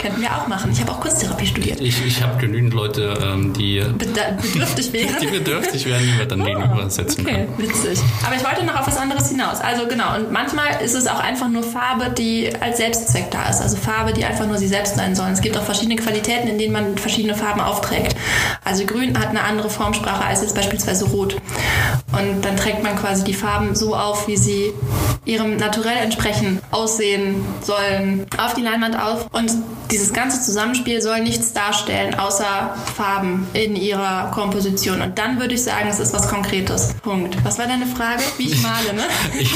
Könnten 0.00 0.22
wir 0.22 0.34
auch 0.34 0.46
machen. 0.46 0.70
Ich 0.72 0.80
habe 0.80 0.92
auch 0.92 1.00
Kunsttherapie 1.00 1.46
studiert. 1.46 1.80
Ich, 1.80 2.04
ich 2.06 2.22
habe 2.22 2.38
genügend 2.40 2.72
Leute, 2.72 3.18
ähm, 3.22 3.52
die, 3.52 3.80
Beda- 3.80 4.32
Bedürftig 4.42 4.92
wären. 4.92 5.14
die 5.20 5.26
bedürftig 5.26 5.84
werden, 5.86 6.06
die 6.10 6.18
wir 6.18 6.26
dann 6.26 6.42
gegenübersetzen 6.44 7.24
Okay, 7.26 7.46
können. 7.46 7.58
witzig. 7.58 7.98
Aber 8.26 8.34
ich 8.36 8.44
wollte 8.44 8.64
noch 8.64 8.80
auf 8.80 8.86
was 8.86 8.96
anderes 8.96 9.28
hinaus. 9.28 9.60
Also 9.60 9.86
genau, 9.86 10.16
und 10.16 10.32
manchmal 10.32 10.80
ist 10.82 10.94
es 10.94 11.06
auch 11.06 11.20
einfach 11.20 11.48
nur 11.48 11.62
Farbe, 11.62 12.10
die 12.16 12.50
als 12.60 12.78
Selbstzweck 12.78 13.30
da 13.30 13.48
ist. 13.50 13.60
Also 13.60 13.76
Farbe, 13.76 14.12
die 14.14 14.24
einfach 14.24 14.46
nur 14.46 14.56
sie 14.56 14.68
selbst 14.68 14.96
sein 14.96 15.14
sollen. 15.14 15.32
Es 15.32 15.40
gibt 15.42 15.56
auch 15.58 15.64
verschiedene 15.64 15.96
Qualitäten, 15.96 16.48
in 16.48 16.58
denen 16.58 16.72
man 16.72 16.96
verschiedene 16.96 17.34
Farben 17.34 17.60
aufträgt. 17.60 18.16
Also 18.64 18.86
grün 18.86 19.18
hat 19.18 19.28
eine 19.28 19.42
andere 19.42 19.68
Formsprache 19.68 20.24
als 20.24 20.40
jetzt 20.40 20.54
beispielsweise 20.54 21.04
rot. 21.06 21.36
Und 22.12 22.42
dann 22.44 22.56
trägt 22.56 22.82
man 22.82 22.96
quasi 22.96 23.24
die 23.24 23.34
Farben 23.34 23.74
so 23.74 23.94
auf, 23.94 24.26
wie 24.26 24.36
sie 24.36 24.72
ihrem 25.24 25.56
Naturell 25.56 25.98
entsprechen, 25.98 26.60
aussehen 26.70 27.44
sollen, 27.62 28.26
auf 28.38 28.54
die 28.54 28.62
Leinwand 28.62 28.98
auf. 29.00 29.26
Und 29.32 29.52
dieses 29.90 30.12
ganze 30.12 30.40
Zusammenspiel 30.40 31.02
soll 31.02 31.20
nichts 31.20 31.52
darstellen, 31.52 32.14
außer 32.18 32.74
Farben 32.96 33.46
in 33.54 33.76
ihrer 33.76 34.30
Komposition. 34.32 35.00
Und 35.02 35.18
dann 35.18 35.38
würde 35.40 35.54
ich 35.54 35.62
sagen, 35.62 35.88
es 35.88 35.98
ist 36.00 36.12
was 36.14 36.28
Konkretes. 36.28 36.94
Punkt. 37.02 37.36
Was 37.44 37.58
war 37.58 37.66
deine 37.66 37.86
Frage? 37.86 38.22
Wie 38.38 38.46
ich 38.50 38.62
male, 38.62 38.92
ne? 38.94 39.02
Ich, 39.40 39.52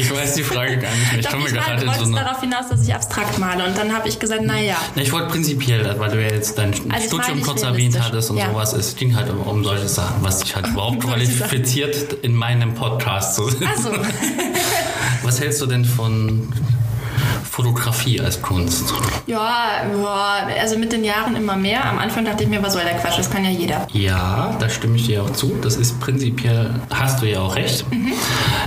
ich 0.00 0.10
weiß 0.14 0.34
die 0.34 0.42
Frage 0.42 0.78
gar 0.78 0.90
nicht 0.90 1.10
mehr. 1.12 1.20
Ich 1.20 1.26
Doch, 1.26 1.32
komme 1.32 1.46
ich 1.48 1.54
gerade 1.54 1.82
in 1.84 1.92
so 1.94 2.04
eine. 2.04 2.14
darauf 2.14 2.40
hinaus, 2.40 2.68
dass 2.68 2.82
ich 2.86 2.94
abstrakt 2.94 3.38
male. 3.38 3.64
Und 3.64 3.76
dann 3.76 3.94
habe 3.94 4.08
ich 4.08 4.18
gesagt, 4.18 4.42
naja. 4.42 4.76
Na, 4.94 5.02
ich 5.02 5.12
wollte 5.12 5.28
prinzipiell, 5.28 5.94
weil 5.98 6.10
du 6.10 6.22
ja 6.22 6.28
jetzt 6.30 6.56
dein 6.58 6.72
Also 6.92 7.06
Studium 7.08 7.40
kurz 7.42 7.62
erwähnt 7.62 7.98
hattest 8.00 8.30
und 8.30 8.38
Ja. 8.38 8.50
sowas. 8.50 8.72
Es 8.72 8.94
ging 8.96 9.14
halt 9.16 9.30
um, 9.30 9.40
um 9.42 9.64
solche 9.64 9.88
Sachen, 9.88 10.16
was 10.22 10.38
dich 10.40 10.54
halt 10.54 10.66
überhaupt 10.68 11.02
solche 11.08 11.26
Qualifiziert, 11.68 12.24
in 12.24 12.34
meinem 12.34 12.74
Podcast 12.74 13.34
zu 13.36 13.48
sitzen. 13.48 13.66
Also, 13.66 13.90
Was 15.22 15.40
hältst 15.40 15.60
du 15.60 15.66
denn 15.66 15.84
von 15.84 16.52
Fotografie 17.62 18.20
als 18.20 18.40
Kunst? 18.40 18.94
ja, 19.26 19.82
also 20.60 20.78
mit 20.78 20.92
den 20.92 21.02
Jahren 21.02 21.34
immer 21.34 21.56
mehr. 21.56 21.84
Am 21.84 21.98
Anfang 21.98 22.24
dachte 22.24 22.44
ich 22.44 22.48
mir, 22.48 22.62
was 22.62 22.74
soll 22.74 22.82
der 22.84 22.94
Quatsch? 22.94 23.18
Das 23.18 23.28
kann 23.30 23.44
ja 23.44 23.50
jeder. 23.50 23.84
Ja, 23.92 24.54
da 24.60 24.68
stimme 24.68 24.94
ich 24.94 25.06
dir 25.06 25.24
auch 25.24 25.30
zu. 25.32 25.56
Das 25.60 25.74
ist 25.74 25.98
prinzipiell, 25.98 26.70
hast 26.90 27.20
du 27.20 27.26
ja 27.28 27.40
auch 27.40 27.56
recht. 27.56 27.84
Mhm. 27.90 28.12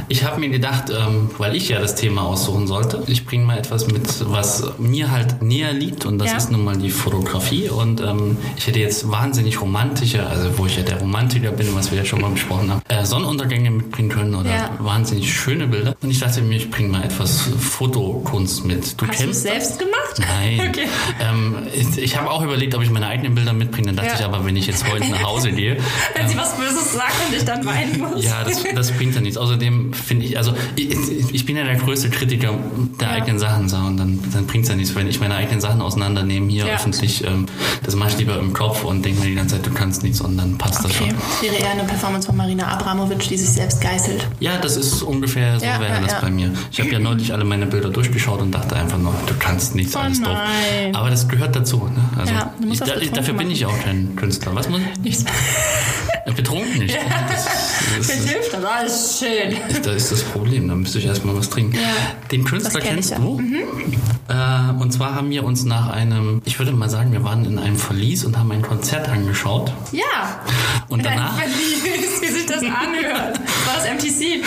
Ich 0.09 0.25
habe 0.25 0.41
mir 0.41 0.49
gedacht, 0.49 0.89
ähm, 0.89 1.29
weil 1.37 1.55
ich 1.55 1.69
ja 1.69 1.79
das 1.79 1.95
Thema 1.95 2.23
aussuchen 2.23 2.67
sollte, 2.67 3.01
ich 3.07 3.25
bringe 3.25 3.45
mal 3.45 3.57
etwas 3.59 3.87
mit, 3.87 4.29
was 4.29 4.65
mir 4.77 5.09
halt 5.09 5.41
näher 5.41 5.71
liegt 5.71 6.05
und 6.05 6.19
das 6.19 6.31
Ja. 6.31 6.35
ist 6.37 6.51
nun 6.51 6.65
mal 6.65 6.75
die 6.75 6.91
Fotografie. 6.91 7.69
Und 7.69 8.01
ähm, 8.01 8.35
ich 8.57 8.67
hätte 8.67 8.79
jetzt 8.79 9.09
wahnsinnig 9.09 9.61
romantische, 9.61 10.27
also 10.27 10.57
wo 10.57 10.65
ich 10.65 10.75
ja 10.75 10.83
der 10.83 10.99
Romantiker 10.99 11.51
bin, 11.51 11.73
was 11.75 11.91
wir 11.91 11.99
ja 11.99 12.03
schon 12.03 12.19
mal 12.19 12.31
besprochen 12.31 12.69
haben, 12.69 12.81
äh, 12.89 13.05
Sonnenuntergänge 13.05 13.71
mitbringen 13.71 14.09
können 14.09 14.35
oder 14.35 14.49
Ja. 14.49 14.69
wahnsinnig 14.79 15.33
schöne 15.33 15.67
Bilder. 15.67 15.95
Und 16.01 16.11
ich 16.11 16.19
dachte 16.19 16.41
mir, 16.41 16.57
ich 16.57 16.69
bringe 16.69 16.89
mal 16.89 17.05
etwas 17.05 17.43
Fotokunst 17.57 18.65
mit. 18.65 18.80
Du 18.81 18.87
Hast 18.87 18.99
du 18.99 19.05
es 19.05 19.17
kennst 19.17 19.45
das? 19.45 19.51
selbst 19.51 19.79
gemacht? 19.79 20.19
Nein. 20.19 20.59
Okay. 20.71 20.87
Ähm, 21.19 21.55
ich 21.73 21.97
ich 21.97 22.17
habe 22.17 22.29
auch 22.29 22.41
überlegt, 22.43 22.75
ob 22.75 22.81
ich 22.81 22.89
meine 22.89 23.07
eigenen 23.07 23.35
Bilder 23.35 23.53
mitbringe. 23.53 23.87
Dann 23.87 23.95
dachte 23.97 24.09
Ja. 24.09 24.15
ich 24.19 24.25
aber, 24.25 24.45
wenn 24.45 24.55
ich 24.55 24.67
jetzt 24.67 24.89
heute 24.89 25.09
nach 25.09 25.23
Hause 25.23 25.51
gehe, 25.53 25.77
Wenn 26.15 26.27
sie 26.27 26.37
was 26.37 26.55
Böses 26.55 26.93
sagt 26.93 27.13
und 27.27 27.35
ich 27.35 27.43
dann 27.43 27.65
weinen 27.65 27.99
muss. 27.99 28.23
ja, 28.23 28.43
das, 28.43 28.63
das 28.75 28.91
bringt 28.91 29.15
ja 29.15 29.21
nichts. 29.21 29.37
Außerdem 29.37 29.93
finde 29.93 30.25
ich, 30.25 30.37
also 30.37 30.53
ich, 30.75 30.95
ich 31.33 31.45
bin 31.45 31.57
ja 31.57 31.63
der 31.63 31.75
größte 31.75 32.09
Kritiker 32.09 32.53
der 32.99 33.07
Ja. 33.07 33.13
eigenen 33.15 33.39
Sachen 33.39 33.67
so, 33.69 33.77
und 33.77 33.97
dann, 33.97 34.19
dann 34.33 34.45
bringt 34.47 34.63
es 34.65 34.69
ja 34.69 34.75
nichts, 34.75 34.95
wenn 34.95 35.07
ich 35.07 35.19
meine 35.19 35.35
eigenen 35.35 35.61
Sachen 35.61 35.81
auseinandernehme 35.81 36.49
hier 36.51 36.65
Ja. 36.67 36.75
öffentlich. 36.75 37.23
Ähm, 37.25 37.47
das 37.83 37.95
mache 37.95 38.09
ich 38.11 38.17
lieber 38.19 38.37
im 38.39 38.53
Kopf 38.53 38.83
und 38.83 39.03
denke 39.03 39.21
mir 39.21 39.27
die 39.27 39.35
ganze 39.35 39.55
Zeit, 39.55 39.65
du 39.65 39.71
kannst 39.71 40.03
nichts 40.03 40.21
und 40.21 40.37
dann 40.37 40.57
passt 40.57 40.83
das 40.85 40.91
Okay, 40.91 41.09
schon. 41.09 41.09
das 41.09 41.41
wäre 41.41 41.55
eher 41.55 41.71
eine 41.71 41.83
Performance 41.83 42.27
von 42.27 42.37
Marina 42.37 42.67
Abramovic, 42.67 43.19
die 43.27 43.37
sich 43.37 43.49
selbst 43.49 43.81
geißelt. 43.81 44.25
Ja, 44.39 44.57
das 44.57 44.77
ist 44.77 45.01
ungefähr 45.01 45.59
so 45.59 45.65
wäre 45.65 46.01
das 46.01 46.21
bei 46.21 46.29
mir. 46.29 46.51
Ich 46.71 46.79
habe 46.79 46.89
ja 46.89 46.99
neulich 46.99 47.33
alle 47.33 47.43
meine 47.43 47.65
Bilder 47.65 47.89
durchgeschaut 47.89 48.41
und 48.41 48.51
dachte 48.51 48.70
einfach 48.77 48.97
nur, 48.97 49.13
du 49.27 49.33
kannst 49.37 49.75
nichts, 49.75 49.95
Oh 49.95 49.99
alles 49.99 50.21
doof. 50.21 50.37
Aber 50.93 51.09
das 51.09 51.27
gehört 51.27 51.55
dazu. 51.55 51.77
Ne? 51.93 52.19
Also 52.19 52.33
Ja, 52.33 52.53
ich, 52.71 52.79
da, 52.79 52.85
dafür 52.85 53.33
bin 53.33 53.47
machen. 53.47 53.51
ich 53.51 53.65
auch 53.65 53.79
kein 53.83 54.15
Künstler. 54.15 54.55
Was 54.55 54.69
muss 54.69 54.81
ich? 54.81 54.99
Nichts. 55.01 55.25
Betrunken 56.35 56.79
nicht. 56.79 56.97
Das, 57.29 57.45
das, 57.97 58.07
Mir 58.07 58.29
hilft 58.31 58.53
das 58.53 58.63
alles 58.63 59.19
schön. 59.19 59.57
Da 59.83 59.91
ist 59.91 60.11
das 60.11 60.21
Problem, 60.23 60.67
da 60.67 60.75
müsste 60.75 60.99
ich 60.99 61.05
erstmal 61.05 61.35
was 61.35 61.49
trinken. 61.49 61.75
Ja, 61.75 61.81
Den 62.31 62.43
Künstler 62.43 62.79
das 62.79 62.87
kennst 62.87 63.11
ja. 63.11 63.17
du? 63.17 63.39
Äh, 64.27 64.81
und 64.81 64.91
zwar 64.93 65.15
haben 65.15 65.29
wir 65.29 65.43
uns 65.43 65.63
nach 65.65 65.89
einem, 65.89 66.41
ich 66.45 66.57
würde 66.59 66.71
mal 66.71 66.89
sagen, 66.89 67.11
wir 67.11 67.23
waren 67.23 67.43
in 67.45 67.57
einem 67.59 67.75
Verlies 67.75 68.23
und 68.23 68.37
haben 68.37 68.51
ein 68.51 68.61
Konzert 68.61 69.09
angeschaut. 69.09 69.71
Ja. 69.91 70.39
Und 70.89 71.03
danach, 71.05 71.37
Verlies, 71.37 72.21
wie 72.21 72.27
sich 72.27 72.45
das 72.45 72.59
anhört. 72.61 73.39
War 73.65 73.75
das 73.75 73.85
MTC? 73.85 74.43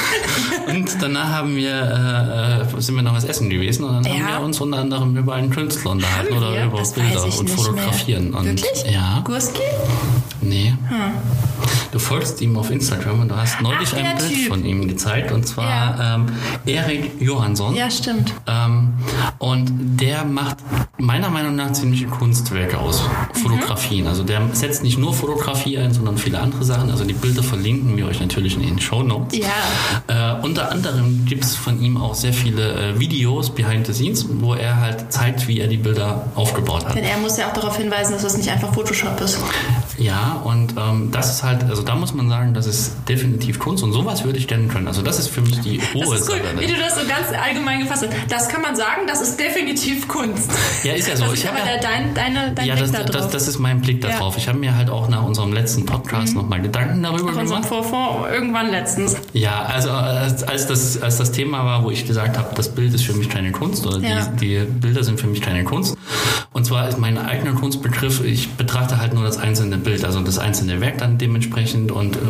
und 0.68 1.02
danach 1.02 1.28
haben 1.30 1.56
wir, 1.56 2.66
äh, 2.76 2.80
sind 2.80 2.94
wir 2.94 3.02
noch 3.02 3.14
was 3.14 3.24
essen 3.24 3.50
gewesen 3.50 3.84
und 3.84 3.94
dann 4.04 4.12
haben 4.12 4.20
Ja. 4.20 4.38
wir 4.38 4.44
uns 4.44 4.60
unter 4.60 4.78
anderem 4.78 5.16
über 5.16 5.34
einen 5.34 5.50
Künstler 5.50 5.92
unterhalten 5.92 6.34
Haben 6.36 6.44
oder 6.44 6.64
über 6.64 6.78
Das 6.78 6.92
Bilder 6.92 7.16
weiß 7.16 7.24
ich 7.26 7.38
und 7.38 7.44
nicht 7.46 7.54
Fotografieren. 7.56 8.30
Mehr. 8.30 8.40
Und 8.40 8.46
Wirklich? 8.46 8.92
Ja. 8.92 9.20
Gurski? 9.24 9.60
Nee. 10.40 10.74
Du 11.94 12.00
folgst 12.00 12.40
ihm 12.40 12.58
auf 12.58 12.72
Instagram 12.72 13.20
und 13.20 13.28
du 13.28 13.36
hast 13.36 13.60
neulich 13.60 13.90
Ach, 13.92 13.98
ein 13.98 14.16
Bild 14.18 14.28
Typ. 14.34 14.48
von 14.48 14.64
ihm 14.64 14.88
gezeigt 14.88 15.30
und 15.30 15.46
zwar 15.46 15.68
Ja. 15.96 16.14
ähm, 16.16 16.26
Erik 16.66 17.12
Johansson. 17.20 17.72
Ja, 17.76 17.88
stimmt. 17.88 18.34
Ähm, 18.48 18.94
und 19.38 19.70
der 20.00 20.24
macht 20.24 20.56
meiner 20.98 21.30
Meinung 21.30 21.54
nach 21.54 21.70
ziemliche 21.72 22.06
Kunstwerke 22.06 22.78
aus. 22.78 23.00
Fotografien. 23.40 24.08
Also 24.08 24.24
der 24.24 24.42
setzt 24.54 24.82
nicht 24.82 24.98
nur 24.98 25.14
Fotografie 25.14 25.78
ein, 25.78 25.94
sondern 25.94 26.18
viele 26.18 26.40
andere 26.40 26.64
Sachen. 26.64 26.90
Also 26.90 27.04
die 27.04 27.14
Bilder 27.14 27.44
verlinken 27.44 27.96
wir 27.96 28.06
euch 28.06 28.18
natürlich 28.18 28.56
in 28.56 28.62
den 28.62 28.80
Show 28.80 29.04
Notes. 29.04 29.38
Ja. 29.38 30.34
Äh, 30.38 30.42
unter 30.44 30.72
anderem 30.72 31.24
gibt 31.26 31.44
es 31.44 31.54
von 31.54 31.80
ihm 31.80 31.96
auch 31.96 32.16
sehr 32.16 32.32
viele 32.32 32.72
äh, 32.90 32.98
Videos 32.98 33.50
behind 33.50 33.86
the 33.86 33.92
scenes, 33.92 34.26
wo 34.40 34.54
er 34.54 34.80
halt 34.80 35.12
zeigt, 35.12 35.46
wie 35.46 35.60
er 35.60 35.68
die 35.68 35.76
Bilder 35.76 36.26
aufgebaut 36.34 36.86
hat. 36.86 36.96
Denn 36.96 37.04
er 37.04 37.18
muss 37.18 37.36
ja 37.36 37.46
auch 37.46 37.52
darauf 37.52 37.76
hinweisen, 37.76 38.14
dass 38.14 38.22
das 38.22 38.36
nicht 38.36 38.50
einfach 38.50 38.74
Photoshop 38.74 39.20
ist. 39.20 39.38
Ja, 39.98 40.40
und 40.44 40.74
ähm, 40.76 41.10
das 41.12 41.30
ist 41.36 41.42
halt, 41.42 41.64
also 41.64 41.82
da 41.82 41.94
muss 41.94 42.14
man 42.14 42.28
sagen, 42.28 42.52
das 42.54 42.66
ist 42.66 42.94
definitiv 43.08 43.58
Kunst 43.58 43.82
und 43.84 43.92
sowas 43.92 44.24
würde 44.24 44.38
ich 44.38 44.48
kennen 44.48 44.68
können. 44.68 44.88
Also 44.88 45.02
das 45.02 45.18
ist 45.18 45.28
für 45.28 45.40
mich 45.40 45.60
die 45.60 45.78
Das 45.78 45.86
hohe 45.94 46.16
ist 46.16 46.28
cool, 46.28 46.36
Sache. 46.38 46.58
wie 46.60 46.66
du 46.66 46.74
das 46.78 46.94
so 46.94 47.00
ganz 47.06 47.28
allgemein 47.40 47.80
gefasst 47.80 48.02
hast. 48.08 48.12
Das 48.32 48.48
kann 48.48 48.62
man 48.62 48.74
sagen, 48.76 49.02
das 49.06 49.20
ist 49.20 49.38
definitiv 49.38 50.08
Kunst. 50.08 50.50
Ja, 50.82 50.94
ist 50.94 51.08
ja 51.08 51.16
so. 51.16 51.24
Das 51.24 51.34
Ich 51.34 51.40
ist 51.44 51.46
hab 51.50 51.60
aber 51.60 51.70
ja- 51.70 51.80
dein, 51.80 52.14
deine, 52.14 52.52
dein 52.54 52.66
Ja, 52.66 52.74
Blick 52.74 52.86
das, 52.90 52.92
da 52.92 53.04
drauf. 53.04 53.22
das, 53.22 53.30
das 53.30 53.48
ist 53.48 53.58
mein 53.58 53.80
Blick 53.80 54.02
Ja. 54.02 54.10
Mhm. 54.10 54.12
darauf. 54.14 54.36
Ich 54.36 54.48
habe 54.48 54.58
mir 54.58 54.76
halt 54.76 54.90
auch 54.90 55.08
nach 55.08 55.22
unserem 55.22 55.52
letzten 55.52 55.86
Podcast 55.86 56.34
nochmal 56.34 56.60
Gedanken 56.60 57.02
darüber 57.02 57.30
Auf 57.30 57.36
gemacht. 57.36 57.64
Vorfond 57.66 58.26
irgendwann 58.32 58.70
letztens. 58.70 59.16
Ja, 59.32 59.62
also 59.64 59.90
als, 59.90 60.42
als, 60.42 60.66
das, 60.66 61.00
als 61.00 61.18
das 61.18 61.30
Thema 61.32 61.64
war, 61.64 61.84
wo 61.84 61.90
ich 61.90 62.06
gesagt 62.06 62.36
habe, 62.38 62.48
das 62.54 62.68
Bild 62.74 62.92
ist 62.94 63.04
für 63.04 63.12
mich 63.14 63.28
keine 63.28 63.52
Kunst 63.52 63.86
oder 63.86 63.98
Ja. 63.98 64.26
die, 64.26 64.58
die 64.58 64.64
Bilder 64.64 65.04
sind 65.04 65.20
für 65.20 65.26
mich 65.28 65.40
keine 65.40 65.64
Kunst. 65.64 65.96
Und 66.52 66.64
zwar 66.66 66.88
ist 66.88 66.98
mein 66.98 67.18
eigener 67.18 67.52
Kunstbegriff, 67.52 68.24
ich 68.24 68.50
betrachte 68.52 68.98
halt 68.98 69.12
nur 69.14 69.24
das 69.24 69.38
einzelne 69.38 69.76
Bild, 69.84 70.04
also 70.04 70.20
das 70.20 70.38
einzelne 70.38 70.80
Werk 70.80 70.98
dann 70.98 71.18
dementsprechend 71.18 71.92
und 71.92 72.16
äh, 72.16 72.20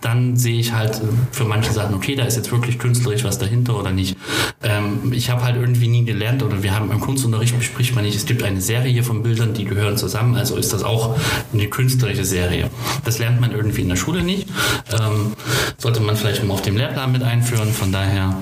dann 0.00 0.36
sehe 0.36 0.58
ich 0.60 0.72
halt 0.72 1.00
für 1.32 1.44
manche 1.44 1.72
Sachen, 1.72 1.94
okay, 1.94 2.14
da 2.14 2.24
ist 2.24 2.36
jetzt 2.36 2.52
wirklich 2.52 2.78
künstlerisch 2.78 3.24
was 3.24 3.38
dahinter 3.38 3.78
oder 3.78 3.90
nicht. 3.90 4.16
Ähm, 4.62 5.12
ich 5.12 5.30
habe 5.30 5.42
halt 5.42 5.56
irgendwie 5.56 5.88
nie 5.88 6.04
gelernt 6.04 6.42
oder 6.42 6.62
wir 6.62 6.74
haben 6.74 6.90
im 6.90 7.00
Kunstunterricht 7.00 7.58
bespricht 7.58 7.94
man 7.94 8.04
nicht, 8.04 8.16
es 8.16 8.26
gibt 8.26 8.42
eine 8.42 8.60
Serie 8.60 9.02
von 9.02 9.22
Bildern, 9.22 9.54
die 9.54 9.64
gehören 9.64 9.96
zusammen, 9.96 10.36
also 10.36 10.56
ist 10.56 10.72
das 10.72 10.84
auch 10.84 11.16
eine 11.52 11.66
künstlerische 11.66 12.24
Serie. 12.24 12.70
Das 13.04 13.18
lernt 13.18 13.40
man 13.40 13.52
irgendwie 13.52 13.82
in 13.82 13.88
der 13.88 13.96
Schule 13.96 14.22
nicht. 14.22 14.48
Ähm, 14.92 15.32
sollte 15.78 16.00
man 16.00 16.16
vielleicht 16.16 16.44
mal 16.44 16.54
auf 16.54 16.62
dem 16.62 16.76
Lehrplan 16.76 17.12
mit 17.12 17.22
einführen, 17.22 17.72
von 17.72 17.92
daher 17.92 18.36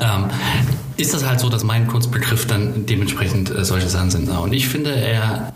ähm, 0.00 0.26
ist 0.96 1.12
das 1.12 1.26
halt 1.26 1.40
so, 1.40 1.48
dass 1.48 1.62
mein 1.62 1.86
Kunstbegriff 1.86 2.46
dann 2.46 2.86
dementsprechend 2.86 3.50
äh, 3.50 3.64
solche 3.64 3.88
Sachen 3.88 4.10
sind. 4.10 4.28
Und 4.30 4.52
ich 4.54 4.66
finde, 4.68 4.94
er, 4.94 5.52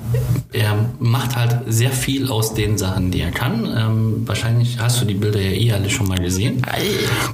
er 0.53 0.77
macht 0.99 1.35
halt 1.37 1.57
sehr 1.67 1.91
viel 1.93 2.31
aus 2.31 2.53
den 2.55 2.77
Sachen, 2.77 3.11
die 3.11 3.21
er 3.23 3.31
kann. 3.31 3.65
Ähm, 3.65 4.23
wahrscheinlich 4.27 4.79
hast 4.79 5.01
du 5.01 5.07
die 5.07 5.15
Bilder 5.15 5.41
ja 5.41 5.51
eh 5.53 5.73
alle 5.73 5.89
schon 5.89 6.09
mal 6.09 6.19
gesehen. 6.19 6.61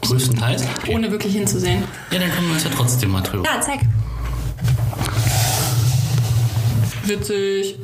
Größtenteils. 0.02 0.64
Ohne 0.88 1.10
wirklich 1.10 1.32
hinzusehen. 1.34 1.82
Ja, 2.12 2.18
dann 2.20 2.30
können 2.30 2.46
wir 2.48 2.54
uns 2.54 2.64
ja 2.64 2.70
trotzdem 2.74 3.10
mal 3.10 3.22
drüber. 3.22 3.44
Ja, 3.44 3.60
zeig. 3.60 3.80
Witzig. 7.04 7.76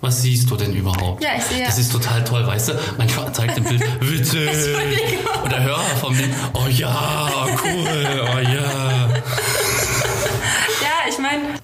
Was 0.00 0.22
siehst 0.22 0.50
du 0.50 0.56
denn 0.56 0.72
überhaupt? 0.74 1.22
Ja, 1.22 1.30
ich 1.36 1.44
sehe- 1.44 1.64
Das 1.64 1.78
ist 1.78 1.92
total 1.92 2.24
toll, 2.24 2.46
weißt 2.46 2.70
du? 2.70 2.72
Manchmal 2.96 3.30
zeigt 3.32 3.56
ein 3.58 3.64
Bild, 3.64 3.82
witzig. 4.00 4.48
Und 5.44 5.52
der 5.52 5.62
Hörer 5.62 5.82
vom 6.00 6.16
Bild, 6.16 6.30
oh 6.54 6.66
ja, 6.70 7.46
cool, 7.64 7.86
oh 8.34 8.38
ja. 8.38 9.01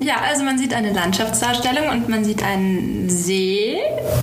Ja, 0.08 0.16
also 0.28 0.42
man 0.42 0.58
sieht 0.58 0.72
eine 0.74 0.92
Landschaftsdarstellung 0.92 1.88
und 1.90 2.08
man 2.08 2.24
sieht 2.24 2.42
einen 2.42 3.08
See, 3.10 3.76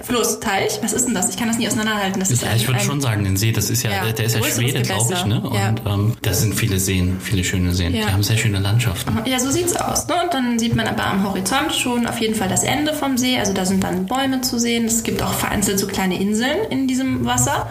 Fluss, 0.04 0.40
Teich. 0.40 0.80
Was 0.82 0.94
ist 0.94 1.06
denn 1.06 1.14
das? 1.14 1.30
Ich 1.30 1.38
kann 1.38 1.48
das 1.48 1.58
nie 1.58 1.68
auseinanderhalten. 1.68 2.20
Das 2.20 2.32
ist 2.32 2.42
Ja, 2.42 2.50
ein, 2.50 2.58
ich 2.58 2.68
würde 2.68 2.80
ein, 2.80 2.86
schon 2.86 3.02
sagen, 3.02 3.24
den 3.24 3.38
See, 3.38 3.52
das 3.52 3.70
ist 3.70 3.84
ja, 3.84 3.92
Ja, 3.92 4.12
der 4.12 4.26
ist 4.26 4.36
ja 4.36 4.44
Schwede, 4.44 4.82
glaube 4.82 5.14
ich, 5.14 5.26
ne? 5.26 5.42
Ja. 5.54 5.70
Und 5.70 5.82
ähm, 5.86 6.14
das 6.22 6.42
sind 6.42 6.56
viele 6.56 6.80
Seen, 6.80 7.18
viele 7.22 7.44
schöne 7.44 7.74
Seen. 7.74 7.94
Ja. 7.96 8.08
Die 8.08 8.12
haben 8.14 8.24
sehr 8.24 8.38
schöne 8.38 8.60
Landschaften. 8.60 9.18
Ja, 9.26 9.40
so 9.40 9.52
sieht's 9.52 9.76
aus. 9.76 10.08
Ne? 10.08 10.16
Und 10.24 10.34
dann 10.34 10.58
sieht 10.60 10.76
man 10.76 10.88
aber 10.88 11.06
am 11.06 11.24
Horizont 11.24 11.74
schon 11.74 12.08
auf 12.08 12.20
jeden 12.20 12.36
Fall 12.36 12.50
das 12.50 12.64
Ende 12.64 12.94
vom 12.94 13.18
See. 13.18 13.38
Also 13.38 13.54
da 13.54 13.66
sind 13.66 13.84
dann 13.84 14.06
Bäume 14.08 14.42
zu 14.42 14.58
sehen. 14.60 14.86
Es 14.86 15.04
gibt 15.04 15.22
auch 15.22 15.34
vereinzelt 15.34 15.80
so 15.80 15.88
kleine 15.88 16.20
Inseln 16.20 16.58
in 16.72 16.88
diesem 16.88 17.26
Wasser. 17.26 17.68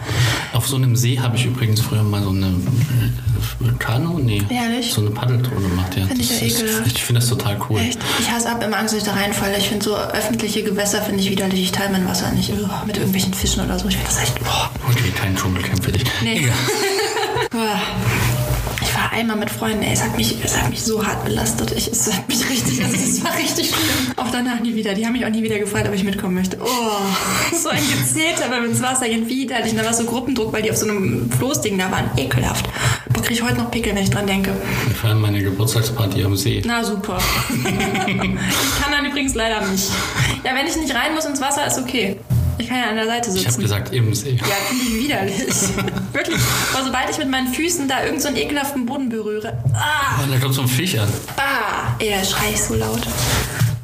Auf 0.53 0.67
so 0.67 0.77
einem 0.77 0.95
See 0.95 1.19
habe 1.19 1.35
ich 1.35 1.45
übrigens 1.45 1.81
früher 1.81 2.03
mal 2.03 2.23
so 2.23 2.29
eine 2.29 2.47
äh, 2.47 3.71
Kanu, 3.79 4.19
nee, 4.19 4.41
Ehrlich? 4.49 4.91
so 4.93 5.01
eine 5.01 5.09
Paddeltour 5.11 5.61
gemacht. 5.61 5.95
Ja. 5.97 6.05
Find 6.07 6.19
ich 6.21 6.41
ja 6.41 6.47
ist- 6.47 6.63
ich 6.85 7.03
finde 7.03 7.19
das 7.21 7.29
total 7.29 7.57
cool. 7.69 7.79
Echt? 7.79 7.99
Ich 8.19 8.31
hasse 8.31 8.49
ab 8.49 8.63
immer 8.63 8.77
Angst, 8.77 8.93
dass 8.93 9.01
ich 9.01 9.07
da 9.07 9.13
reinfalle. 9.13 9.57
Ich 9.57 9.69
finde 9.69 9.83
so 9.83 9.95
öffentliche 9.95 10.63
Gewässer 10.63 11.01
finde 11.01 11.21
ich 11.21 11.29
widerlich. 11.29 11.61
Ich 11.61 11.71
teile 11.71 11.91
mein 11.91 12.07
Wasser 12.07 12.31
nicht. 12.31 12.51
Ugh, 12.51 12.69
mit 12.85 12.97
irgendwelchen 12.97 13.33
Fischen 13.33 13.63
oder 13.63 13.77
so. 13.79 13.87
Ich 13.87 13.95
finde 13.95 14.09
das 14.09 14.21
echt. 14.21 14.39
Boah. 14.43 14.69
Okay, 14.89 15.11
kein 15.15 15.35
Dschungelcamp 15.35 15.83
für 15.83 15.91
dich. 15.91 16.03
Nee. 16.21 16.49
Egal. 17.51 17.81
Einmal 19.15 19.37
mit 19.37 19.49
Freunden, 19.49 19.81
ey, 19.81 19.93
es 19.93 20.03
hat 20.03 20.17
mich, 20.17 20.35
es 20.43 20.57
hat 20.57 20.69
mich 20.69 20.83
so 20.83 21.05
hart 21.05 21.23
belastet. 21.23 21.71
Ich, 21.71 21.87
es 21.89 22.11
hat 22.11 22.27
mich 22.27 22.49
richtig, 22.49 22.83
also 22.83 22.97
es 22.97 23.23
war 23.23 23.33
richtig 23.37 23.67
schlimm. 23.69 24.11
Auch 24.17 24.29
danach 24.29 24.59
nie 24.59 24.75
wieder. 24.75 24.93
Die 24.93 25.05
haben 25.05 25.13
mich 25.13 25.25
auch 25.25 25.29
nie 25.29 25.41
wieder 25.41 25.57
gefragt, 25.57 25.87
ob 25.87 25.93
ich 25.93 26.03
mitkommen 26.03 26.33
möchte. 26.33 26.57
Oh, 26.61 27.55
so 27.55 27.69
ein 27.69 27.79
Gezeter 27.79 28.49
beim 28.49 28.65
ins 28.65 28.81
Wasser 28.81 29.07
gehen, 29.07 29.29
widerlich. 29.29 29.71
Und 29.71 29.77
da 29.79 29.85
war 29.85 29.93
so 29.93 30.03
Gruppendruck, 30.03 30.51
weil 30.51 30.63
die 30.63 30.71
auf 30.71 30.75
so 30.75 30.85
einem 30.85 31.31
Floßding 31.31 31.77
da 31.77 31.89
waren. 31.89 32.09
Ekelhaft. 32.17 32.65
Boah, 33.13 33.21
krieg 33.21 33.37
ich 33.37 33.41
heute 33.41 33.55
noch 33.55 33.71
Pickel, 33.71 33.95
wenn 33.95 34.03
ich 34.03 34.09
dran 34.09 34.27
denke. 34.27 34.51
Wir 34.85 34.95
feiern 34.95 35.21
meine 35.21 35.41
Geburtstagsparty 35.41 36.21
am 36.25 36.35
See. 36.35 36.61
Na 36.65 36.83
super. 36.83 37.17
ich 37.49 38.17
kann 38.17 38.91
dann 38.91 39.05
übrigens 39.05 39.33
leider 39.33 39.65
nicht. 39.65 39.89
Ja, 40.43 40.53
wenn 40.55 40.67
ich 40.67 40.75
nicht 40.75 40.93
rein 40.93 41.15
muss 41.15 41.23
ins 41.23 41.39
Wasser, 41.39 41.65
ist 41.65 41.79
okay. 41.79 42.17
Ich 42.57 42.67
kann 42.69 42.77
ja 42.77 42.89
an 42.89 42.95
der 42.95 43.05
Seite 43.05 43.31
sitzen. 43.31 43.45
Ich 43.45 43.51
habe 43.51 43.61
gesagt, 43.61 43.93
im 43.93 44.13
See. 44.13 44.31
Ja, 44.39 44.55
finde 44.69 44.83
ich 44.85 45.03
widerlich. 45.03 45.47
Wirklich. 46.13 46.39
Aber 46.73 46.85
sobald 46.85 47.09
ich 47.09 47.17
mit 47.17 47.29
meinen 47.29 47.53
Füßen 47.53 47.87
da 47.87 47.97
irgendeinen 48.03 48.21
so 48.21 48.27
einen 48.29 48.37
ekelhaften 48.37 48.85
Boden 48.85 49.09
berühre, 49.09 49.57
ah, 49.73 50.23
Und 50.23 50.31
da 50.31 50.39
kommt 50.39 50.53
so 50.53 50.61
ein 50.61 50.67
Fisch 50.67 50.97
an. 50.97 51.09
ah, 51.37 51.95
da 51.99 52.23
schrei 52.23 52.51
ich 52.53 52.61
so 52.61 52.75
laut. 52.75 53.01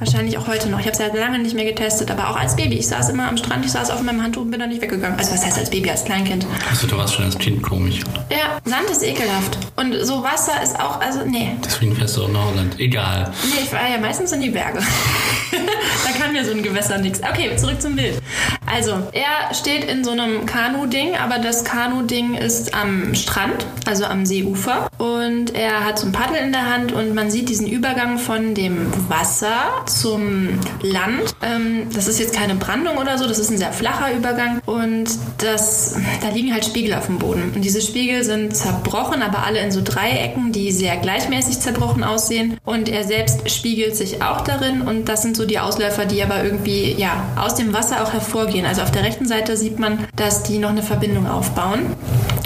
Wahrscheinlich 0.01 0.35
auch 0.39 0.47
heute 0.47 0.67
noch. 0.67 0.79
Ich 0.79 0.87
habe 0.87 0.93
es 0.93 0.97
ja 0.97 1.13
lange 1.13 1.37
nicht 1.37 1.53
mehr 1.53 1.63
getestet, 1.63 2.09
aber 2.09 2.31
auch 2.31 2.35
als 2.35 2.55
Baby. 2.55 2.73
Ich 2.79 2.87
saß 2.87 3.09
immer 3.09 3.27
am 3.27 3.37
Strand, 3.37 3.63
ich 3.63 3.71
saß 3.71 3.91
auf 3.91 4.01
meinem 4.01 4.23
Handtuch 4.23 4.41
und 4.41 4.49
bin 4.49 4.59
da 4.59 4.65
nicht 4.65 4.81
weggegangen. 4.81 5.15
Also 5.19 5.31
was 5.31 5.45
heißt 5.45 5.59
als 5.59 5.69
Baby, 5.69 5.91
als 5.91 6.05
Kleinkind? 6.05 6.43
Also 6.67 6.87
du 6.87 6.97
warst 6.97 7.13
schon 7.13 7.25
als 7.25 7.37
Kind 7.37 7.61
komisch. 7.61 7.99
Ja, 8.31 8.59
Sand 8.65 8.89
ist 8.89 9.03
ekelhaft. 9.03 9.59
Und 9.75 9.93
so 10.03 10.23
Wasser 10.23 10.53
ist 10.63 10.79
auch, 10.79 10.99
also 10.99 11.19
nee. 11.23 11.51
Deswegen 11.63 11.95
fährst 11.95 12.17
du 12.17 12.23
auch 12.23 12.29
nach 12.29 12.45
Holland. 12.45 12.79
Egal. 12.79 13.31
Nee, 13.43 13.61
ich 13.61 13.69
fahre 13.69 13.91
ja 13.91 13.99
meistens 13.99 14.31
in 14.31 14.41
die 14.41 14.49
Berge. 14.49 14.79
da 15.51 16.19
kann 16.19 16.33
mir 16.33 16.43
so 16.45 16.51
ein 16.51 16.63
Gewässer 16.63 16.97
nichts. 16.97 17.21
Okay, 17.21 17.55
zurück 17.55 17.79
zum 17.79 17.95
Bild. 17.95 18.19
Also, 18.65 18.93
er 19.11 19.53
steht 19.53 19.83
in 19.83 20.03
so 20.03 20.11
einem 20.11 20.47
Kanu-Ding, 20.47 21.15
aber 21.15 21.37
das 21.37 21.63
Kanu-Ding 21.63 22.35
ist 22.35 22.73
am 22.73 23.13
Strand, 23.13 23.67
also 23.85 24.05
am 24.05 24.25
Seeufer. 24.25 24.89
Und 24.97 25.53
er 25.53 25.83
hat 25.83 25.99
so 25.99 26.07
ein 26.07 26.11
Paddel 26.11 26.37
in 26.37 26.51
der 26.53 26.73
Hand 26.73 26.91
und 26.91 27.13
man 27.13 27.29
sieht 27.29 27.49
diesen 27.49 27.67
Übergang 27.67 28.17
von 28.17 28.55
dem 28.55 28.91
Wasser 29.09 29.83
zum 29.99 30.49
Land. 30.81 31.35
Ähm, 31.41 31.87
das 31.93 32.07
ist 32.07 32.19
jetzt 32.19 32.33
keine 32.35 32.55
Brandung 32.55 32.97
oder 32.97 33.17
so, 33.17 33.27
das 33.27 33.39
ist 33.39 33.51
ein 33.51 33.57
sehr 33.57 33.73
flacher 33.73 34.13
Übergang. 34.13 34.61
Und 34.65 35.09
das, 35.37 35.95
da 36.21 36.29
liegen 36.29 36.53
halt 36.53 36.65
Spiegel 36.65 36.93
auf 36.93 37.07
dem 37.07 37.19
Boden. 37.19 37.51
Und 37.55 37.61
diese 37.63 37.81
Spiegel 37.81 38.23
sind 38.23 38.55
zerbrochen, 38.55 39.21
aber 39.21 39.45
alle 39.45 39.59
in 39.59 39.71
so 39.71 39.81
Dreiecken, 39.83 40.51
die 40.51 40.71
sehr 40.71 40.97
gleichmäßig 40.97 41.59
zerbrochen 41.59 42.03
aussehen. 42.03 42.57
Und 42.63 42.89
er 42.89 43.03
selbst 43.03 43.49
spiegelt 43.49 43.95
sich 43.95 44.21
auch 44.21 44.41
darin. 44.41 44.81
Und 44.81 45.09
das 45.09 45.21
sind 45.21 45.35
so 45.35 45.45
die 45.45 45.59
Ausläufer, 45.59 46.05
die 46.05 46.23
aber 46.23 46.43
irgendwie 46.43 46.93
ja, 46.93 47.23
aus 47.35 47.55
dem 47.55 47.73
Wasser 47.73 48.03
auch 48.03 48.13
hervorgehen. 48.13 48.65
Also 48.65 48.81
auf 48.81 48.91
der 48.91 49.03
rechten 49.03 49.27
Seite 49.27 49.57
sieht 49.57 49.79
man, 49.79 50.07
dass 50.15 50.43
die 50.43 50.57
noch 50.57 50.69
eine 50.69 50.83
Verbindung 50.83 51.27
aufbauen. 51.27 51.95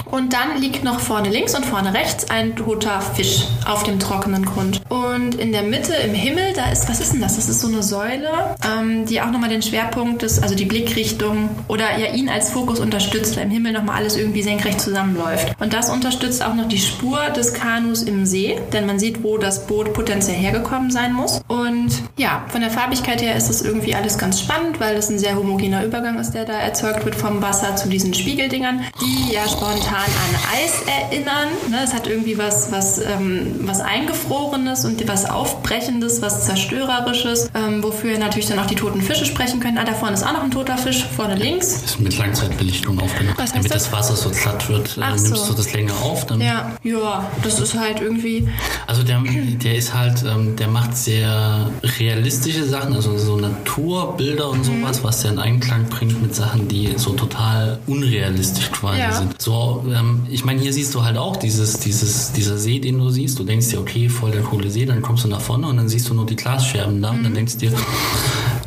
Und 0.06 0.34
dann 0.34 0.60
liegt 0.60 0.84
noch 0.84 1.00
vorne 1.00 1.30
links 1.30 1.56
und 1.56 1.66
vorne 1.66 1.94
rechts 1.94 2.30
ein 2.30 2.56
toter 2.56 3.02
Fisch 3.02 3.46
auf 3.66 3.84
dem 3.84 4.00
trockenen 4.00 4.46
Grund. 4.46 4.82
Und 4.90 5.36
in 5.36 5.52
der 5.52 5.64
Mitte 5.64 5.94
im 5.94 6.14
Himmel, 6.14 6.54
da 6.54 6.72
ist, 6.72 6.88
was 6.90 7.00
ist 7.00 7.14
denn 7.14 7.22
das? 7.22 7.36
Das 7.36 7.50
ist 7.50 7.62
so 7.62 7.68
eine 7.68 7.84
Säule, 7.84 8.30
ähm, 8.66 9.06
die 9.06 9.22
auch 9.22 9.32
nochmal 9.32 9.50
den 9.50 9.62
Schwerpunkt 9.62 10.22
des, 10.22 10.42
also 10.42 10.56
die 10.56 10.66
Blickrichtung 10.66 11.50
oder 11.68 11.98
ja 11.98 12.14
ihn 12.14 12.30
als 12.30 12.52
Fokus 12.52 12.80
unterstützt, 12.80 13.36
weil 13.38 13.44
im 13.44 13.52
Himmel 13.52 13.74
nochmal 13.74 13.98
alles 13.98 14.18
irgendwie 14.18 14.42
senkrecht 14.42 14.80
zusammenläuft. 14.80 15.54
Und 15.60 15.74
das 15.74 15.90
unterstützt 15.90 16.44
auch 16.44 16.54
noch 16.54 16.68
die 16.68 16.80
Spur 16.80 17.20
des 17.36 17.54
Kanus 17.54 18.04
im 18.04 18.26
See, 18.26 18.60
denn 18.74 18.86
man 18.86 19.00
sieht, 19.00 19.24
wo 19.24 19.38
das 19.38 19.68
Boot 19.68 19.94
potenziell 19.94 20.38
hergekommen 20.38 20.92
sein 20.92 21.14
muss. 21.14 21.42
Und 21.48 21.90
ja, 22.18 22.46
von 22.50 22.62
der 22.62 22.70
Farbigkeit 22.70 23.22
her 23.22 23.36
ist 23.36 23.50
es 23.50 23.62
irgendwie 23.62 23.96
alles 23.96 24.18
ganz 24.18 24.40
spannend, 24.40 24.80
weil 24.80 24.96
es 24.96 25.10
ein 25.10 25.20
sehr 25.20 25.36
homogener 25.36 25.84
Übergang 25.86 26.20
ist, 26.20 26.32
der 26.32 26.46
da 26.46 26.54
erzeugt 26.54 27.06
wird 27.06 27.16
vom 27.16 27.42
Wasser 27.42 27.76
zu 27.76 27.90
diesen 27.90 28.14
Spiegeldingern, 28.14 28.82
die 29.02 29.34
ja 29.34 29.48
spontan 29.48 30.05
an 30.10 30.36
Eis 30.54 30.74
erinnern. 30.88 31.50
Ne, 31.70 31.80
es 31.84 31.94
hat 31.94 32.08
irgendwie 32.08 32.38
was, 32.38 32.72
was, 32.72 33.00
ähm, 33.00 33.56
was 33.62 33.80
Eingefrorenes 33.82 34.86
und 34.86 35.06
was 35.08 35.26
Aufbrechendes, 35.30 36.22
was 36.22 36.46
Zerstörerisches, 36.46 37.50
ähm, 37.56 37.84
wofür 37.84 38.18
natürlich 38.18 38.48
dann 38.48 38.60
auch 38.60 38.66
die 38.68 38.76
toten 38.76 39.02
Fische 39.02 39.26
sprechen 39.26 39.60
können. 39.60 39.78
Ah, 39.78 39.84
da 39.86 39.94
vorne 39.94 40.14
ist 40.16 40.24
auch 40.24 40.34
noch 40.34 40.44
ein 40.44 40.52
toter 40.52 40.78
Fisch, 40.78 41.06
vorne 41.16 41.36
links. 41.36 41.82
Ist 41.84 42.00
mit 42.00 42.18
Langzeitbelichtung 42.18 43.00
aufgenommen. 43.00 43.36
Damit 43.38 43.66
das? 43.74 43.84
das 43.86 43.92
Wasser 43.92 44.16
so 44.16 44.30
glatt 44.30 44.68
wird, 44.70 44.98
äh, 44.98 45.02
Ach 45.04 45.16
nimmst 45.16 45.36
so. 45.36 45.48
du 45.52 45.54
das 45.54 45.74
länger 45.74 45.94
auf. 46.04 46.26
Dann 46.26 46.42
Ja, 46.42 46.72
ja, 46.84 47.30
das 47.44 47.60
ist 47.60 47.78
halt 47.78 48.02
irgendwie. 48.02 48.48
Also 48.88 49.04
der, 49.04 49.22
der 49.22 49.76
ist 49.76 49.94
halt, 49.94 50.24
ähm, 50.24 50.56
der 50.56 50.68
macht 50.68 50.96
sehr 50.98 51.70
realistische 52.00 52.64
Sachen, 52.66 52.94
also 52.94 53.18
so 53.18 53.38
Naturbilder 53.38 54.50
und 54.50 54.60
Mhm. 54.60 54.82
sowas, 54.82 55.04
was 55.04 55.22
der 55.22 55.32
in 55.32 55.40
Einklang 55.40 55.86
bringt 55.90 56.22
mit 56.22 56.36
Sachen, 56.36 56.68
die 56.68 56.94
so 56.98 57.12
total 57.12 57.80
unrealistisch 57.88 58.72
quasi 58.72 59.00
Ja. 59.00 59.12
sind. 59.14 59.42
So, 59.42 59.85
ähm, 59.92 60.22
ich 60.30 60.46
meine, 60.46 60.62
hier 60.62 60.72
siehst 60.74 60.94
du 60.96 61.04
halt 61.04 61.18
auch 61.18 61.36
dieses, 61.38 61.80
dieses, 61.80 62.32
dieser 62.32 62.58
See, 62.58 62.80
den 62.80 62.98
du 63.00 63.10
siehst. 63.10 63.38
Du 63.40 63.44
denkst 63.44 63.70
dir, 63.70 63.80
okay, 63.80 64.10
voll 64.10 64.32
der 64.32 64.42
coole 64.42 64.70
See, 64.70 64.86
dann 64.86 65.02
kommst 65.02 65.24
du 65.24 65.28
nach 65.28 65.42
vorne 65.42 65.68
und 65.68 65.78
dann 65.78 65.90
siehst 65.90 66.10
du 66.10 66.14
nur 66.14 66.26
die 66.26 66.36
Glasscherben 66.36 67.02
da 67.02 67.12
und 67.12 67.20
Mhm. 67.20 67.24
dann 67.24 67.34
denkst 67.36 67.54
du 67.58 67.60
dir, 67.70 67.74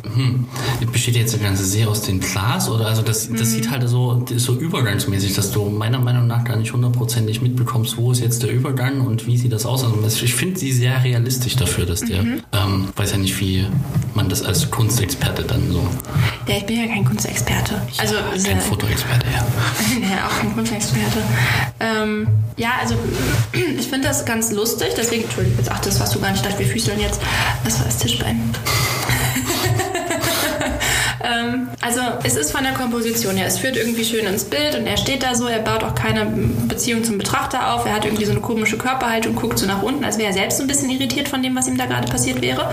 hm, 0.03 0.45
besteht 0.91 1.15
jetzt 1.15 1.33
der 1.33 1.39
ganze 1.41 1.63
See 1.65 1.85
aus 1.85 2.01
dem 2.01 2.19
Glas 2.19 2.69
oder 2.69 2.87
also 2.87 3.01
das, 3.01 3.29
das 3.29 3.51
sieht 3.51 3.69
halt 3.69 3.87
so, 3.87 4.25
so 4.35 4.53
übergangsmäßig, 4.55 5.33
dass 5.35 5.51
du 5.51 5.65
meiner 5.65 5.99
Meinung 5.99 6.27
nach 6.27 6.43
gar 6.43 6.55
nicht 6.57 6.73
hundertprozentig 6.73 7.41
mitbekommst, 7.41 7.97
wo 7.97 8.11
ist 8.11 8.21
jetzt 8.21 8.43
der 8.43 8.51
Übergang 8.51 9.01
und 9.01 9.27
wie 9.27 9.37
sieht 9.37 9.51
das 9.51 9.65
aus. 9.65 9.83
Also 9.83 10.25
ich 10.25 10.33
finde 10.33 10.59
sie 10.59 10.71
sehr 10.71 11.03
realistisch 11.03 11.55
dafür, 11.55 11.85
dass 11.85 12.01
der, 12.01 12.19
ähm, 12.21 12.89
weiß 12.95 13.11
ja 13.11 13.17
nicht, 13.17 13.39
wie 13.39 13.65
man 14.13 14.29
das 14.29 14.41
als 14.43 14.69
Kunstexperte 14.69 15.43
dann 15.43 15.71
so, 15.71 15.87
Ja, 16.47 16.57
ich 16.57 16.65
bin 16.65 16.79
ja 16.79 16.87
kein 16.87 17.05
Kunstexperte. 17.05 17.81
Also 17.97 18.15
ist 18.35 18.45
kein 18.45 18.57
ja- 18.57 18.61
Fotoexperte, 18.63 19.25
ja. 19.33 19.45
Ja, 20.09 20.27
auch 20.27 20.39
kein 20.39 20.53
Kunstexperte. 20.53 21.19
Ähm, 21.79 22.27
ja, 22.57 22.71
also 22.81 22.95
ich 23.53 23.87
finde 23.87 24.07
das 24.07 24.25
ganz 24.25 24.51
lustig, 24.51 24.89
deswegen, 24.97 25.23
Entschuldigung, 25.23 25.57
jetzt 25.59 25.71
ach, 25.71 25.79
das 25.79 25.99
warst 25.99 26.15
du 26.15 26.19
gar 26.19 26.31
nicht, 26.31 26.45
dachte, 26.45 26.59
wir 26.59 26.65
füßeln 26.67 26.99
jetzt. 26.99 27.21
Das 27.63 27.77
war 27.79 27.85
das 27.85 27.97
Tischbein. 27.97 28.39
Ähm, 31.23 31.69
also 31.81 31.99
es 32.23 32.35
ist 32.35 32.51
von 32.51 32.63
der 32.63 32.73
Komposition 32.73 33.35
her, 33.35 33.47
es 33.47 33.59
führt 33.59 33.77
irgendwie 33.77 34.03
schön 34.03 34.25
ins 34.25 34.45
Bild 34.45 34.75
und 34.75 34.87
er 34.87 34.97
steht 34.97 35.23
da 35.23 35.35
so, 35.35 35.47
er 35.47 35.59
baut 35.59 35.83
auch 35.83 35.95
keine 35.95 36.25
Beziehung 36.67 37.03
zum 37.03 37.17
Betrachter 37.17 37.73
auf, 37.73 37.85
er 37.85 37.95
hat 37.95 38.05
irgendwie 38.05 38.25
so 38.25 38.31
eine 38.31 38.41
komische 38.41 38.77
Körperhaltung, 38.77 39.35
guckt 39.35 39.59
so 39.59 39.65
nach 39.65 39.81
unten, 39.81 40.03
als 40.03 40.17
wäre 40.17 40.29
er 40.29 40.33
selbst 40.33 40.61
ein 40.61 40.67
bisschen 40.67 40.89
irritiert 40.89 41.27
von 41.27 41.43
dem, 41.43 41.55
was 41.55 41.67
ihm 41.67 41.77
da 41.77 41.85
gerade 41.85 42.07
passiert 42.07 42.41
wäre, 42.41 42.71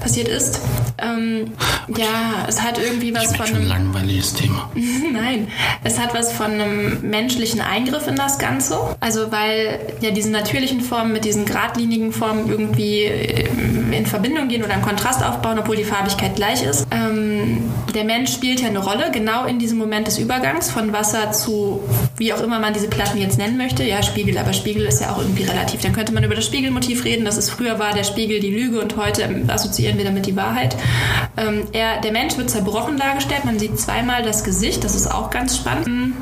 passiert 0.00 0.28
ist. 0.28 0.60
Ähm, 0.98 1.52
ja, 1.96 2.46
es 2.48 2.62
hat 2.62 2.78
irgendwie 2.78 3.14
was 3.14 3.36
von 3.36 3.46
schon 3.46 3.56
ein 3.56 3.62
einem... 3.62 3.68
langweiliges 3.68 4.34
Thema. 4.34 4.70
Nein, 5.12 5.48
es 5.84 5.98
hat 5.98 6.14
was 6.14 6.32
von 6.32 6.52
einem 6.52 7.00
menschlichen 7.02 7.60
Eingriff 7.60 8.08
in 8.08 8.16
das 8.16 8.38
Ganze. 8.38 8.96
Also 9.00 9.30
weil 9.30 9.80
ja 10.00 10.10
diese 10.10 10.30
natürlichen 10.30 10.80
Formen 10.80 11.12
mit 11.12 11.24
diesen 11.24 11.44
geradlinigen 11.44 12.12
Formen 12.12 12.50
irgendwie 12.50 13.04
in 13.92 14.06
Verbindung 14.06 14.48
gehen 14.48 14.62
oder 14.62 14.74
einen 14.74 14.82
Kontrast 14.82 15.24
aufbauen, 15.24 15.58
obwohl 15.58 15.76
die 15.76 15.84
Farbigkeit 15.84 16.36
gleich 16.36 16.62
ist. 16.62 16.86
Ähm, 16.90 17.70
der 17.94 18.04
Mensch 18.04 18.32
spielt 18.32 18.60
ja 18.60 18.68
eine 18.68 18.78
Rolle, 18.78 19.10
genau 19.12 19.44
in 19.44 19.58
diesem 19.58 19.78
Moment 19.78 20.06
des 20.06 20.18
Übergangs 20.18 20.70
von 20.70 20.92
Wasser 20.92 21.32
zu, 21.32 21.80
wie 22.16 22.32
auch 22.32 22.40
immer 22.40 22.58
man 22.58 22.72
diese 22.74 22.88
Platten 22.88 23.18
jetzt 23.18 23.38
nennen 23.38 23.56
möchte. 23.56 23.84
Ja, 23.84 24.02
Spiegel, 24.02 24.36
aber 24.38 24.52
Spiegel 24.52 24.84
ist 24.86 25.00
ja 25.00 25.12
auch 25.12 25.18
irgendwie 25.18 25.44
relativ. 25.44 25.80
Dann 25.80 25.92
könnte 25.92 26.12
man 26.12 26.24
über 26.24 26.34
das 26.34 26.46
Spiegelmotiv 26.46 27.04
reden, 27.04 27.24
dass 27.24 27.36
es 27.36 27.50
früher 27.50 27.78
war 27.78 27.92
der 27.92 28.04
Spiegel 28.04 28.40
die 28.40 28.50
Lüge 28.50 28.80
und 28.80 28.96
heute 28.96 29.28
assoziieren 29.48 29.98
wir 29.98 30.04
damit 30.04 30.26
die 30.26 30.36
Wahrheit. 30.36 30.76
Ähm, 31.36 31.68
er, 31.72 32.00
der 32.00 32.12
Mensch 32.12 32.36
wird 32.36 32.50
zerbrochen 32.50 32.98
dargestellt. 32.98 33.44
Man 33.44 33.58
sieht 33.58 33.78
zweimal 33.78 34.22
das 34.22 34.44
Gesicht, 34.44 34.84
das 34.84 34.94
ist 34.94 35.06
auch 35.06 35.30
ganz 35.30 35.56
spannend. 35.56 36.14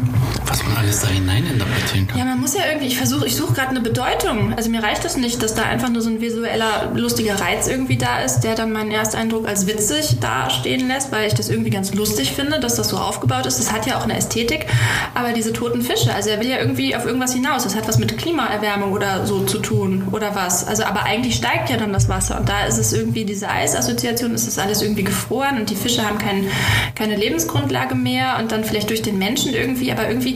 Was 0.49 0.63
man 0.65 0.77
alles 0.77 1.01
da 1.01 1.09
hinein 1.09 1.45
interpretieren 1.47 2.07
kann. 2.07 2.19
Ja, 2.19 2.25
man 2.25 2.41
muss 2.41 2.55
ja 2.55 2.63
irgendwie, 2.67 2.87
ich 2.87 2.97
versuche, 2.97 3.27
ich 3.27 3.35
suche 3.37 3.55
gerade 3.55 3.71
eine 3.71 3.81
Bedeutung. 3.81 4.55
Also 4.57 4.71
mir 4.71 4.83
reicht 4.83 5.05
es 5.05 5.17
nicht, 5.17 5.43
dass 5.43 5.55
da 5.55 5.63
einfach 5.63 5.89
nur 5.89 6.03
so 6.03 6.09
ein 6.09 6.21
visueller, 6.21 6.93
lustiger 6.95 7.41
Reiz 7.41 7.67
irgendwie 7.67 7.97
da 7.97 8.21
ist, 8.21 8.41
der 8.41 8.55
dann 8.55 8.73
meinen 8.73 8.91
Ersteindruck 8.91 9.49
als 9.49 9.67
witzig 9.67 10.19
dastehen 10.21 10.89
lässt, 10.89 11.13
weil 11.13 11.27
ich 11.27 11.35
das 11.35 11.49
irgendwie 11.49 11.71
ganz 11.71 11.95
lustig 11.95 12.33
finde, 12.33 12.61
dass 12.61 12.77
das 12.77 12.89
so 12.89 12.97
aufgebaut 12.97 13.47
ist. 13.47 13.59
Das 13.59 13.73
hat 13.73 13.87
ja 13.87 13.99
auch 13.99 14.05
eine 14.05 14.17
Ästhetik. 14.17 14.67
Aber 15.15 15.33
diese 15.33 15.53
toten 15.53 15.83
Fische, 15.83 16.15
also 16.15 16.31
er 16.31 16.41
will 16.41 16.49
ja 16.49 16.59
irgendwie 16.59 16.95
auf 16.95 17.07
irgendwas 17.07 17.33
hinaus. 17.33 17.65
Das 17.65 17.75
hat 17.75 17.89
was 17.89 17.99
mit 17.99 18.17
Klimaerwärmung 18.17 18.93
oder 18.93 19.27
so 19.27 19.45
zu 19.45 19.59
tun 19.59 20.09
oder 20.13 20.35
was. 20.35 20.67
Also 20.67 20.85
aber 20.85 21.05
eigentlich 21.05 21.35
steigt 21.37 21.71
ja 21.71 21.77
dann 21.77 21.93
das 21.93 22.09
Wasser. 22.09 22.39
Und 22.39 22.49
da 22.49 22.67
ist 22.67 22.79
es 22.79 22.93
irgendwie 22.93 23.25
diese 23.25 23.49
Eisassoziation, 23.49 24.35
ist 24.35 24.47
das 24.47 24.59
alles 24.59 24.83
irgendwie 24.83 25.05
gefroren 25.05 25.59
und 25.59 25.71
die 25.71 25.77
Fische 25.77 26.07
haben 26.07 26.19
kein, 26.19 26.47
keine 26.95 27.17
Lebensgrundlage 27.17 27.95
mehr 27.95 28.39
und 28.39 28.53
dann 28.53 28.65
vielleicht 28.65 28.91
durch 28.91 29.03
den 29.03 29.19
Menschen 29.19 29.53
irgendwie, 29.53 29.93
aber 29.93 30.09
irgendwie, 30.09 30.36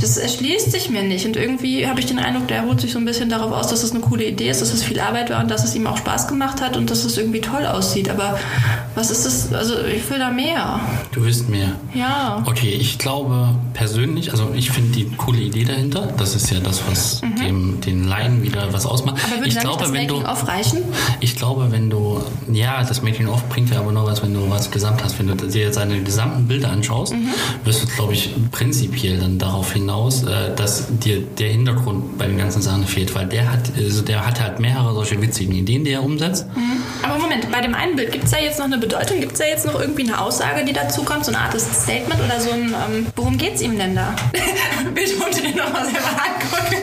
das 0.00 0.16
erschließt 0.16 0.70
sich 0.70 0.90
mir 0.90 1.02
nicht. 1.02 1.26
Und 1.26 1.36
irgendwie 1.36 1.86
habe 1.86 2.00
ich 2.00 2.06
den 2.06 2.18
Eindruck, 2.18 2.48
der 2.48 2.62
ruht 2.62 2.80
sich 2.80 2.92
so 2.92 2.98
ein 2.98 3.04
bisschen 3.04 3.28
darauf 3.28 3.52
aus, 3.52 3.68
dass 3.68 3.82
es 3.82 3.90
eine 3.92 4.00
coole 4.00 4.24
Idee 4.24 4.48
ist, 4.50 4.60
dass 4.62 4.72
es 4.72 4.82
viel 4.82 5.00
Arbeit 5.00 5.30
war 5.30 5.40
und 5.40 5.50
dass 5.50 5.64
es 5.64 5.74
ihm 5.74 5.86
auch 5.86 5.96
Spaß 5.96 6.28
gemacht 6.28 6.60
hat 6.60 6.76
und 6.76 6.90
dass 6.90 7.04
es 7.04 7.18
irgendwie 7.18 7.40
toll 7.40 7.66
aussieht. 7.66 8.08
Aber 8.08 8.38
was 8.94 9.10
ist 9.10 9.26
das? 9.26 9.52
Also 9.52 9.74
ich 9.84 10.08
will 10.10 10.18
da 10.18 10.30
mehr. 10.30 10.80
Du 11.12 11.24
willst 11.24 11.48
mehr. 11.48 11.72
Ja. 11.94 12.42
Okay, 12.46 12.70
ich 12.70 12.98
glaube 12.98 13.48
persönlich, 13.74 14.30
also 14.32 14.50
ich 14.54 14.70
finde 14.70 14.92
die 14.92 15.04
coole 15.16 15.38
Idee 15.40 15.64
dahinter. 15.64 16.12
Das 16.16 16.34
ist 16.34 16.50
ja 16.50 16.60
das, 16.60 16.80
was 16.88 17.20
dem, 17.40 17.80
den 17.80 18.06
Laien 18.08 18.42
wieder 18.42 18.72
was 18.72 18.86
ausmacht. 18.86 19.16
Mhm. 19.18 19.22
Aber 19.32 19.36
würde 19.40 19.48
ich 19.48 19.58
glaube, 19.58 19.80
das 19.82 19.92
wenn 19.92 20.08
du, 20.08 20.14
Making-of 20.16 20.48
reichen? 20.48 20.78
ich 21.20 21.36
glaube, 21.36 21.70
wenn 21.70 21.90
du, 21.90 22.20
ja, 22.52 22.82
das 22.84 23.02
Making-of 23.02 23.48
bringt 23.48 23.70
ja 23.70 23.80
aber 23.80 23.92
nur 23.92 24.04
was, 24.06 24.22
wenn 24.22 24.34
du 24.34 24.48
was 24.50 24.70
gesamt 24.70 25.02
hast. 25.04 25.18
Wenn 25.18 25.28
du 25.28 25.34
dir 25.34 25.62
jetzt 25.62 25.74
seine 25.76 26.00
gesamten 26.02 26.46
Bilder 26.48 26.70
anschaust, 26.70 27.12
Mhm. 27.12 27.28
wirst 27.64 27.82
du, 27.82 27.86
glaube 27.88 28.12
ich, 28.14 28.30
prinzipiell 28.50 29.18
dann 29.18 29.38
darauf 29.38 29.70
hinaus, 29.88 30.22
äh, 30.24 30.54
dass 30.54 30.86
dir 30.90 31.22
der 31.22 31.48
Hintergrund 31.48 32.18
bei 32.18 32.26
den 32.26 32.36
ganzen 32.36 32.60
Sachen 32.60 32.86
fehlt, 32.86 33.14
weil 33.14 33.26
der 33.26 33.50
hat, 33.50 33.72
also 33.76 34.02
der 34.02 34.26
hat 34.26 34.40
halt 34.40 34.60
mehrere 34.60 34.92
solche 34.92 35.20
witzigen 35.20 35.54
Ideen, 35.54 35.84
die 35.84 35.92
er 35.92 36.02
umsetzt. 36.02 36.46
Aber 37.02 37.18
Moment, 37.18 37.50
bei 37.50 37.62
dem 37.62 37.74
einen 37.74 37.96
Bild, 37.96 38.12
gibt 38.12 38.24
es 38.24 38.30
da 38.30 38.38
jetzt 38.38 38.58
noch 38.58 38.66
eine 38.66 38.76
Bedeutung? 38.76 39.20
Gibt 39.20 39.32
es 39.32 39.38
da 39.38 39.46
jetzt 39.46 39.64
noch 39.64 39.80
irgendwie 39.80 40.02
eine 40.02 40.20
Aussage, 40.20 40.64
die 40.64 40.74
dazu 40.74 41.04
kommt? 41.04 41.24
So 41.24 41.32
eine 41.32 41.40
Art 41.40 41.58
Statement 41.58 42.20
oder 42.22 42.38
so 42.40 42.50
ein, 42.50 42.68
ähm, 42.68 43.06
worum 43.16 43.38
geht's 43.38 43.62
ihm 43.62 43.78
denn 43.78 43.94
da? 43.94 44.14
Bild 44.94 45.14
unter 45.14 45.40
den 45.40 45.56
nochmal 45.56 45.84
selber 45.84 46.08
angucken. 46.08 46.76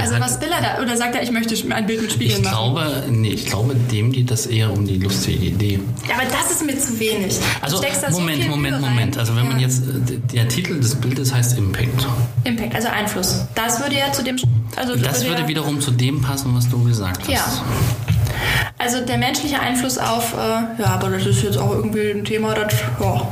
Also 0.00 0.14
hat- 0.14 0.20
was 0.22 0.40
will 0.40 0.48
er 0.50 0.60
da? 0.76 0.82
Oder 0.82 0.96
sagt 0.96 1.14
er, 1.14 1.22
ich 1.22 1.30
möchte 1.30 1.54
ein 1.72 1.86
Bild 1.86 2.02
mit 2.02 2.12
Spiegeln 2.12 2.38
Ich 2.38 2.44
machen? 2.44 2.74
glaube, 2.74 3.02
nee, 3.10 3.28
ich 3.30 3.46
glaube, 3.46 3.74
dem 3.74 4.12
geht 4.12 4.30
das 4.30 4.46
eher 4.46 4.72
um 4.72 4.86
die 4.86 4.98
lustige 4.98 5.44
Idee. 5.46 5.80
Aber 6.12 6.24
das 6.30 6.50
ist 6.52 6.64
mir 6.64 6.78
zu 6.78 6.98
wenig. 6.98 7.36
Also 7.60 7.80
da 7.80 8.10
so 8.10 8.20
Moment, 8.20 8.48
Moment, 8.48 8.80
Mühe 8.80 8.88
Moment. 8.90 9.16
rein. 9.16 9.20
Also 9.20 9.36
wenn 9.36 9.48
man 9.48 9.58
Ja. 9.60 9.66
jetzt 9.66 9.82
äh, 9.82 10.18
der 10.34 10.48
Titel 10.48 10.78
des 10.80 10.94
Bildes 10.96 11.32
heißt 11.34 11.56
Impact. 11.58 12.06
Impact, 12.44 12.74
also 12.74 12.88
Einfluss. 12.88 13.44
Das 13.54 13.80
würde 13.80 13.96
ja 13.96 14.12
zu 14.12 14.22
dem... 14.22 14.36
Also 14.76 14.96
Das 14.96 15.24
würde 15.24 15.42
ja, 15.42 15.48
wiederum 15.48 15.80
zu 15.80 15.90
dem 15.90 16.20
passen, 16.20 16.54
was 16.54 16.68
du 16.68 16.82
gesagt 16.84 17.22
hast. 17.22 17.28
Ja. 17.30 17.44
Also 18.78 19.00
der 19.00 19.16
menschliche 19.18 19.58
Einfluss 19.58 19.96
auf, 19.98 20.34
äh, 20.34 20.82
ja, 20.82 20.86
aber 20.86 21.08
das 21.10 21.24
ist 21.26 21.42
jetzt 21.42 21.56
auch 21.56 21.70
irgendwie 21.72 22.10
ein 22.10 22.24
Thema, 22.24 22.54
das, 22.54 22.74
ja. 23.00 23.26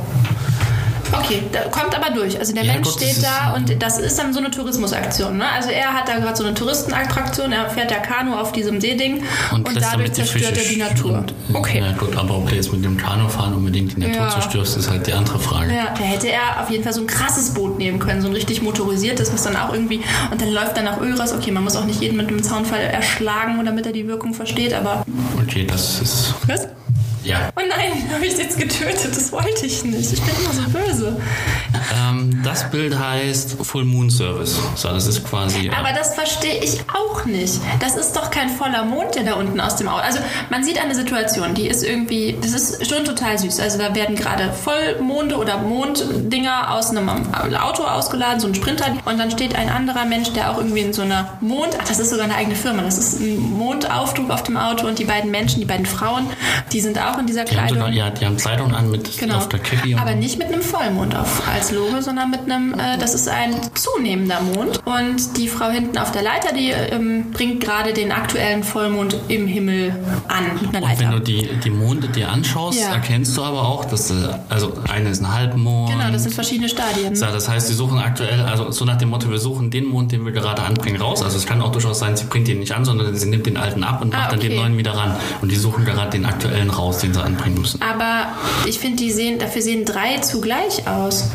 Okay, 1.11 1.43
da 1.51 1.61
kommt 1.69 1.95
aber 1.95 2.13
durch. 2.13 2.37
Also 2.39 2.53
der 2.53 2.63
Ja, 2.63 2.73
Mensch 2.73 2.87
Gott, 2.87 3.01
steht 3.01 3.23
da 3.23 3.53
und 3.55 3.81
das 3.81 3.97
ist 3.99 4.17
dann 4.19 4.33
so 4.33 4.39
eine 4.39 4.51
Tourismusaktion. 4.51 5.37
Ne? 5.37 5.45
Also 5.47 5.69
er 5.69 5.93
hat 5.93 6.07
da 6.07 6.17
gerade 6.19 6.35
so 6.35 6.43
eine 6.43 6.53
Touristenattraktion, 6.53 7.51
er 7.51 7.69
fährt 7.69 7.89
der 7.91 7.99
Kanu 8.01 8.35
auf 8.35 8.51
diesem 8.51 8.81
Seeding 8.81 9.23
und, 9.53 9.71
lässt 9.73 9.85
dadurch 9.93 10.11
zerstört 10.13 10.57
er 10.57 10.63
die 10.63 10.77
Natur. 10.77 11.19
und, 11.19 11.31
äh, 11.31 11.33
Okay. 11.53 11.79
Ja 11.79 11.91
gut, 11.93 12.15
aber 12.17 12.37
ob 12.37 12.49
du 12.49 12.55
jetzt 12.55 12.71
mit 12.73 12.83
dem 12.83 12.97
Kanufahren 12.97 13.53
unbedingt 13.53 13.95
die 13.95 14.01
Natur 14.01 14.15
Ja. 14.23 14.29
zerstörst, 14.29 14.77
ist 14.77 14.89
halt 14.89 15.05
die 15.07 15.13
andere 15.13 15.39
Frage. 15.39 15.73
Ja, 15.73 15.93
da 15.97 16.03
hätte 16.03 16.27
er 16.29 16.61
auf 16.61 16.69
jeden 16.69 16.83
Fall 16.83 16.93
so 16.93 17.01
ein 17.01 17.07
krasses 17.07 17.53
Boot 17.53 17.77
nehmen 17.77 17.99
können, 17.99 18.21
so 18.21 18.27
ein 18.27 18.33
richtig 18.33 18.61
motorisiertes, 18.61 19.31
was 19.33 19.43
dann 19.43 19.55
auch 19.55 19.73
irgendwie, 19.73 20.01
und 20.31 20.41
dann 20.41 20.51
läuft 20.51 20.75
er 20.77 20.83
nach 20.83 20.99
Öras. 21.01 21.33
Okay, 21.33 21.51
man 21.51 21.63
muss 21.63 21.75
auch 21.75 21.85
nicht 21.85 22.01
jeden 22.01 22.17
mit 22.17 22.27
einem 22.27 22.41
Zaunfall 22.43 22.79
erschlagen, 22.81 23.63
damit 23.65 23.85
er 23.85 23.91
die 23.93 24.07
Wirkung 24.07 24.33
versteht, 24.33 24.73
aber. 24.73 25.05
Okay, 25.41 25.65
das 25.67 26.01
ist. 26.01 26.33
Was? 26.47 26.67
Ja. 27.25 27.49
Oh 27.55 27.61
nein, 27.67 28.07
habe 28.13 28.25
ich 28.25 28.37
jetzt 28.37 28.57
getötet? 28.57 29.15
Das 29.15 29.31
wollte 29.31 29.65
ich 29.65 29.83
nicht. 29.83 30.13
Ich 30.13 30.21
bin 30.21 30.35
immer 30.43 30.53
so 30.53 30.69
böse. 30.69 31.17
Ähm, 31.97 32.41
das 32.43 32.69
Bild 32.69 32.97
heißt 32.97 33.57
Full 33.63 33.83
Moon 33.83 34.11
Service. 34.11 34.59
So, 34.75 34.89
das 34.89 35.07
ist 35.07 35.27
quasi. 35.27 35.71
Aber 35.75 35.91
das 35.91 36.13
verstehe 36.13 36.63
ich 36.63 36.81
auch 36.93 37.25
nicht. 37.25 37.59
Das 37.79 37.95
ist 37.95 38.15
doch 38.15 38.29
kein 38.29 38.49
voller 38.49 38.85
Mond, 38.85 39.15
der 39.15 39.23
da 39.23 39.33
unten 39.33 39.59
aus 39.59 39.75
dem 39.75 39.87
Auto. 39.87 40.01
Also 40.01 40.19
man 40.51 40.63
sieht 40.63 40.79
eine 40.79 40.93
Situation, 40.93 41.55
die 41.55 41.67
ist 41.67 41.83
irgendwie, 41.83 42.37
das 42.39 42.51
ist 42.51 42.87
schon 42.87 43.05
total 43.05 43.39
süß. 43.39 43.59
Also 43.59 43.79
da 43.79 43.95
werden 43.95 44.15
gerade 44.15 44.53
Vollmonde 44.53 45.37
oder 45.37 45.57
Monddinger 45.57 46.75
aus 46.75 46.91
einem 46.91 47.09
Auto 47.09 47.83
ausgeladen, 47.83 48.39
so 48.39 48.47
ein 48.47 48.55
Sprinter. 48.55 48.85
Und 49.05 49.17
dann 49.17 49.31
steht 49.31 49.55
ein 49.55 49.69
anderer 49.69 50.05
Mensch, 50.05 50.31
der 50.33 50.51
auch 50.51 50.57
irgendwie 50.57 50.81
in 50.81 50.93
so 50.93 51.01
einer 51.01 51.37
Mond, 51.41 51.69
ach, 51.81 51.87
das 51.87 51.97
ist 51.97 52.11
sogar 52.11 52.25
eine 52.25 52.35
eigene 52.35 52.55
Firma. 52.55 52.83
Das 52.83 52.99
ist 52.99 53.19
ein 53.19 53.39
Mondaufdruck 53.39 54.29
auf 54.29 54.43
dem 54.43 54.57
Auto 54.57 54.85
und 54.85 54.99
die 54.99 55.05
beiden 55.05 55.31
Menschen, 55.31 55.59
die 55.59 55.65
beiden 55.65 55.87
Frauen, 55.87 56.27
die 56.71 56.81
sind 56.81 56.99
auch 56.99 57.14
in 57.19 57.27
dieser 57.27 57.43
die 57.45 57.51
haben 57.57 57.67
Kleidung. 57.67 57.77
sogar, 57.77 57.93
ja, 57.93 58.09
die 58.09 58.25
haben 58.25 58.37
Kleidung 58.37 58.73
an 58.75 58.91
mit 58.91 59.17
Genau. 59.17 59.37
auf 59.37 59.49
der 59.49 59.59
Kippe. 59.59 59.99
Aber 59.99 60.15
nicht 60.15 60.37
mit 60.37 60.47
einem 60.47 60.61
Vollmond 60.61 61.15
auf, 61.15 61.41
als 61.47 61.71
Logo, 61.71 62.01
sondern 62.01 62.29
mit 62.31 62.41
einem, 62.41 62.73
äh, 62.73 62.97
das 62.99 63.13
ist 63.13 63.27
ein 63.29 63.55
zunehmender 63.73 64.41
Mond. 64.41 64.79
Und 64.85 65.37
die 65.37 65.47
Frau 65.47 65.69
hinten 65.69 65.97
auf 65.97 66.11
der 66.11 66.21
Leiter, 66.23 66.53
die 66.53 66.69
ähm, 66.71 67.31
bringt 67.31 67.61
gerade 67.61 67.93
den 67.93 68.11
aktuellen 68.11 68.63
Vollmond 68.63 69.15
im 69.27 69.47
Himmel 69.47 69.95
an 70.27 70.43
mit 70.61 70.75
einer 70.75 70.85
Und 70.85 70.99
wenn 70.99 71.05
Leiter. 71.09 71.11
du 71.11 71.19
die, 71.21 71.49
die 71.63 71.69
Monde 71.69 72.07
dir 72.09 72.29
anschaust, 72.31 72.79
Ja. 72.79 72.93
erkennst 72.93 73.35
du 73.37 73.43
aber 73.43 73.61
auch, 73.67 73.85
dass 73.85 74.11
äh, 74.11 74.13
also 74.49 74.73
eine 74.89 75.09
ist 75.09 75.21
ein 75.21 75.33
Halbmond. 75.33 75.91
Genau, 75.91 76.11
das 76.11 76.23
sind 76.23 76.33
verschiedene 76.33 76.69
Stadien. 76.69 77.15
So, 77.15 77.25
das 77.25 77.47
heißt, 77.49 77.67
sie 77.67 77.73
suchen 77.73 77.97
aktuell, 77.99 78.41
also 78.41 78.71
so 78.71 78.85
nach 78.85 78.97
dem 78.97 79.09
Motto, 79.09 79.29
wir 79.29 79.39
suchen 79.39 79.69
den 79.71 79.85
Mond, 79.85 80.11
den 80.11 80.25
wir 80.25 80.31
gerade 80.31 80.61
anbringen, 80.61 81.01
raus. 81.01 81.21
Also 81.23 81.37
es 81.37 81.45
kann 81.45 81.61
auch 81.61 81.71
durchaus 81.71 81.99
sein, 81.99 82.15
sie 82.17 82.25
bringt 82.25 82.47
den 82.47 82.59
nicht 82.59 82.71
an, 82.73 82.85
sondern 82.85 83.15
sie 83.15 83.27
nimmt 83.27 83.45
den 83.45 83.57
alten 83.57 83.83
ab 83.83 84.01
und 84.01 84.13
Ah, 84.13 84.19
macht 84.19 84.31
dann 84.33 84.39
den 84.39 84.51
okay. 84.53 84.61
neuen 84.61 84.77
wieder 84.77 84.91
ran. 84.95 85.15
Und 85.41 85.51
die 85.51 85.55
suchen 85.55 85.85
gerade 85.85 86.11
den 86.11 86.25
aktuellen 86.25 86.69
raus, 86.69 86.99
den 87.05 87.13
sie 87.13 87.23
anbringen 87.23 87.59
müssen. 87.61 87.81
Aber 87.81 88.27
ich 88.67 88.79
finde, 88.79 88.97
die 88.97 89.11
sehen, 89.11 89.39
dafür 89.39 89.61
sehen 89.61 89.85
drei 89.85 90.17
zugleich 90.19 90.87
aus. 90.87 91.25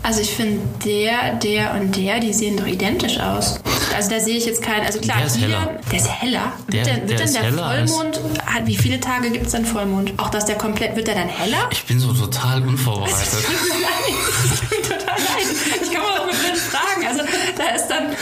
Also 0.00 0.20
ich 0.20 0.30
finde, 0.30 0.60
der, 0.84 1.34
der 1.34 1.74
und 1.74 1.94
der, 1.96 2.20
die 2.20 2.32
sehen 2.32 2.56
doch 2.56 2.66
identisch 2.66 3.18
aus. 3.18 3.58
Also 3.94 4.10
da 4.10 4.20
sehe 4.20 4.36
ich 4.36 4.46
jetzt 4.46 4.62
keinen, 4.62 4.86
also 4.86 5.00
klar, 5.00 5.18
Der 5.18 5.26
ist 5.26 5.36
hier, 5.36 5.48
heller. 5.48 5.70
der 5.90 5.98
ist 5.98 6.08
heller. 6.08 6.52
Der- 6.72 6.86
wird 6.86 6.86
denn, 6.96 7.06
der 7.08 7.18
wird 7.18 7.34
der 7.34 7.42
heller 7.42 7.64
als- 7.66 7.92
Vollmond, 7.92 8.20
hat, 8.46 8.66
wie 8.66 8.76
viele 8.76 9.00
Tage 9.00 9.30
gibt 9.30 9.46
es 9.46 9.52
denn 9.52 9.66
Vollmond? 9.66 10.12
Auch 10.16 10.30
dass 10.30 10.44
der 10.46 10.54
komplett, 10.56 10.94
wird 10.96 11.08
der 11.08 11.16
dann 11.16 11.28
heller? 11.28 11.68
Ich 11.72 11.84
bin 11.84 11.98
so 11.98 12.12
total 12.12 12.62
unvorbereitet. 12.62 13.18
Ich 14.44 14.68
bin 14.70 14.82
total 14.82 15.06
leid. 15.18 15.82
Ich 15.82 15.92
kann 15.92 16.02
mal 16.02 16.20
auch 16.20 16.26
mit 16.26 16.38
blind 16.40 16.56
fragen. 16.58 17.06
Also 17.06 17.20
da 17.56 17.74
ist 17.74 17.88
dann, 17.88 18.14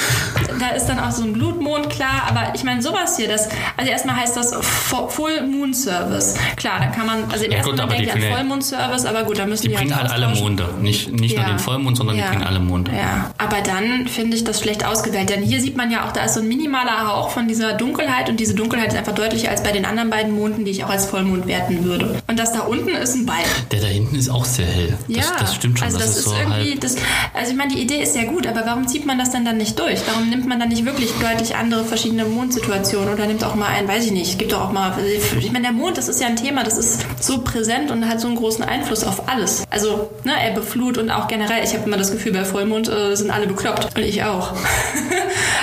da 0.68 0.74
ist 0.76 0.86
dann 0.86 0.98
auch 0.98 1.10
so 1.10 1.22
ein 1.22 1.32
Blutmond 1.32 1.90
klar. 1.90 2.22
Aber 2.28 2.52
ich 2.54 2.64
meine 2.64 2.82
sowas 2.82 3.16
hier, 3.16 3.28
das, 3.28 3.48
also 3.76 3.90
erstmal 3.90 4.16
heißt 4.16 4.36
das 4.36 4.54
Fu- 4.54 5.08
Full 5.08 5.42
Moon 5.46 5.74
Service. 5.74 6.34
Klar, 6.56 6.80
dann 6.80 6.92
kann 6.92 7.06
man, 7.06 7.24
also 7.30 7.44
Ja, 7.44 7.52
erstmal 7.58 7.88
die 7.88 8.04
ihr 8.04 8.14
an 8.14 8.22
Vollmond 8.22 8.64
Service, 8.64 9.04
aber 9.04 9.24
gut, 9.24 9.38
da 9.38 9.46
müssen 9.46 9.62
Die 9.62 9.68
die, 9.68 9.74
bringen 9.74 9.94
halt 9.96 10.10
alle 10.10 10.26
austauschen. 10.26 10.56
Monde. 10.56 10.68
Nicht, 10.80 11.12
nicht 11.12 11.36
nur 11.36 11.44
Ja. 11.44 11.50
den 11.52 11.58
Vollmond, 11.58 11.96
sondern 11.96 12.16
Ja. 12.16 12.24
die 12.24 12.30
bringen 12.30 12.46
alle 12.46 12.60
Monde. 12.60 12.90
Ja, 12.92 13.30
aber 13.38 13.60
dann 13.62 14.06
finde 14.08 14.36
ich 14.36 14.44
das 14.44 14.60
schlecht 14.60 14.84
ausgewählt. 14.84 15.28
Denn 15.30 15.42
hier 15.42 15.60
sieht 15.60 15.76
man 15.76 15.90
ja 15.90 16.06
auch, 16.06 16.12
da 16.12 16.24
ist 16.24 16.34
so 16.34 16.40
ein 16.40 16.48
minimaler 16.48 17.06
Hauch 17.08 17.30
von 17.30 17.48
dieser 17.48 17.72
Dunkelheit 17.74 18.28
und 18.28 18.38
diese 18.40 18.54
Dunkelheit 18.54 18.88
ist 18.92 18.98
einfach 18.98 19.14
deutlicher 19.14 19.50
als 19.50 19.62
bei 19.62 19.72
den 19.72 19.84
anderen 19.84 20.10
beiden 20.10 20.32
Monden, 20.32 20.64
die 20.64 20.70
ich 20.70 20.84
auch 20.84 20.90
als 20.90 21.06
Vollmond 21.06 21.46
werten 21.46 21.84
würde. 21.84 22.22
Und 22.26 22.38
das 22.38 22.52
da 22.52 22.60
unten 22.60 22.88
ist 22.90 23.14
ein 23.14 23.26
Ball. 23.26 23.36
Der 23.70 23.80
da 23.80 23.86
hinten 23.86 24.16
ist 24.16 24.28
auch 24.28 24.44
sehr 24.44 24.66
hell. 24.66 24.94
Das, 25.08 25.16
Ja, 25.16 25.22
das 25.38 25.54
stimmt 25.54 25.78
schon. 25.78 25.86
Also 25.86 25.98
das, 25.98 26.08
das, 26.08 26.16
ist, 26.18 26.24
so 26.24 26.34
irgendwie, 26.34 26.78
das, 26.78 26.96
also 27.34 27.50
ich 27.50 27.56
meine, 27.56 27.72
die 27.74 27.80
Idee 27.80 28.02
ist 28.02 28.16
ja 28.16 28.24
gut, 28.24 28.46
aber 28.46 28.62
warum 28.66 28.86
zieht 28.88 29.06
man 29.06 29.18
das 29.18 29.30
denn 29.30 29.44
dann 29.44 29.56
nicht 29.58 29.78
durch? 29.78 30.00
Warum 30.06 30.28
nimmt 30.30 30.46
man 30.46 30.55
dann 30.58 30.68
nicht 30.68 30.84
wirklich 30.84 31.12
deutlich 31.20 31.56
andere 31.56 31.84
verschiedene 31.84 32.24
Mondsituationen 32.24 33.12
oder 33.12 33.26
nimmt 33.26 33.44
auch 33.44 33.54
mal 33.54 33.68
ein, 33.68 33.88
weiß 33.88 34.06
ich 34.06 34.12
nicht, 34.12 34.32
es 34.32 34.38
gibt 34.38 34.52
doch 34.52 34.62
auch 34.62 34.72
mal, 34.72 34.92
ich 35.38 35.52
meine, 35.52 35.64
der 35.64 35.72
Mond, 35.72 35.98
das 35.98 36.08
ist 36.08 36.20
ja 36.20 36.26
ein 36.26 36.36
Thema, 36.36 36.64
das 36.64 36.78
ist 36.78 37.06
so 37.20 37.42
präsent 37.42 37.90
und 37.90 38.08
hat 38.08 38.20
so 38.20 38.28
einen 38.28 38.36
großen 38.36 38.64
Einfluss 38.64 39.04
auf 39.04 39.28
alles. 39.28 39.64
Also, 39.70 40.10
ne, 40.24 40.32
Ebbe, 40.48 40.62
Flut 40.62 40.98
und 40.98 41.10
auch 41.10 41.28
generell, 41.28 41.64
ich 41.64 41.74
habe 41.74 41.84
immer 41.84 41.96
das 41.96 42.10
Gefühl, 42.12 42.32
bei 42.32 42.44
Vollmond 42.44 42.88
äh, 42.88 43.14
sind 43.14 43.30
alle 43.30 43.46
bekloppt 43.46 43.96
und 43.96 44.02
ich 44.02 44.24
auch. 44.24 44.52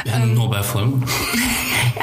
Ja, 0.05 0.19
nur 0.19 0.49
bei 0.49 0.61
Vollmond. 0.61 1.05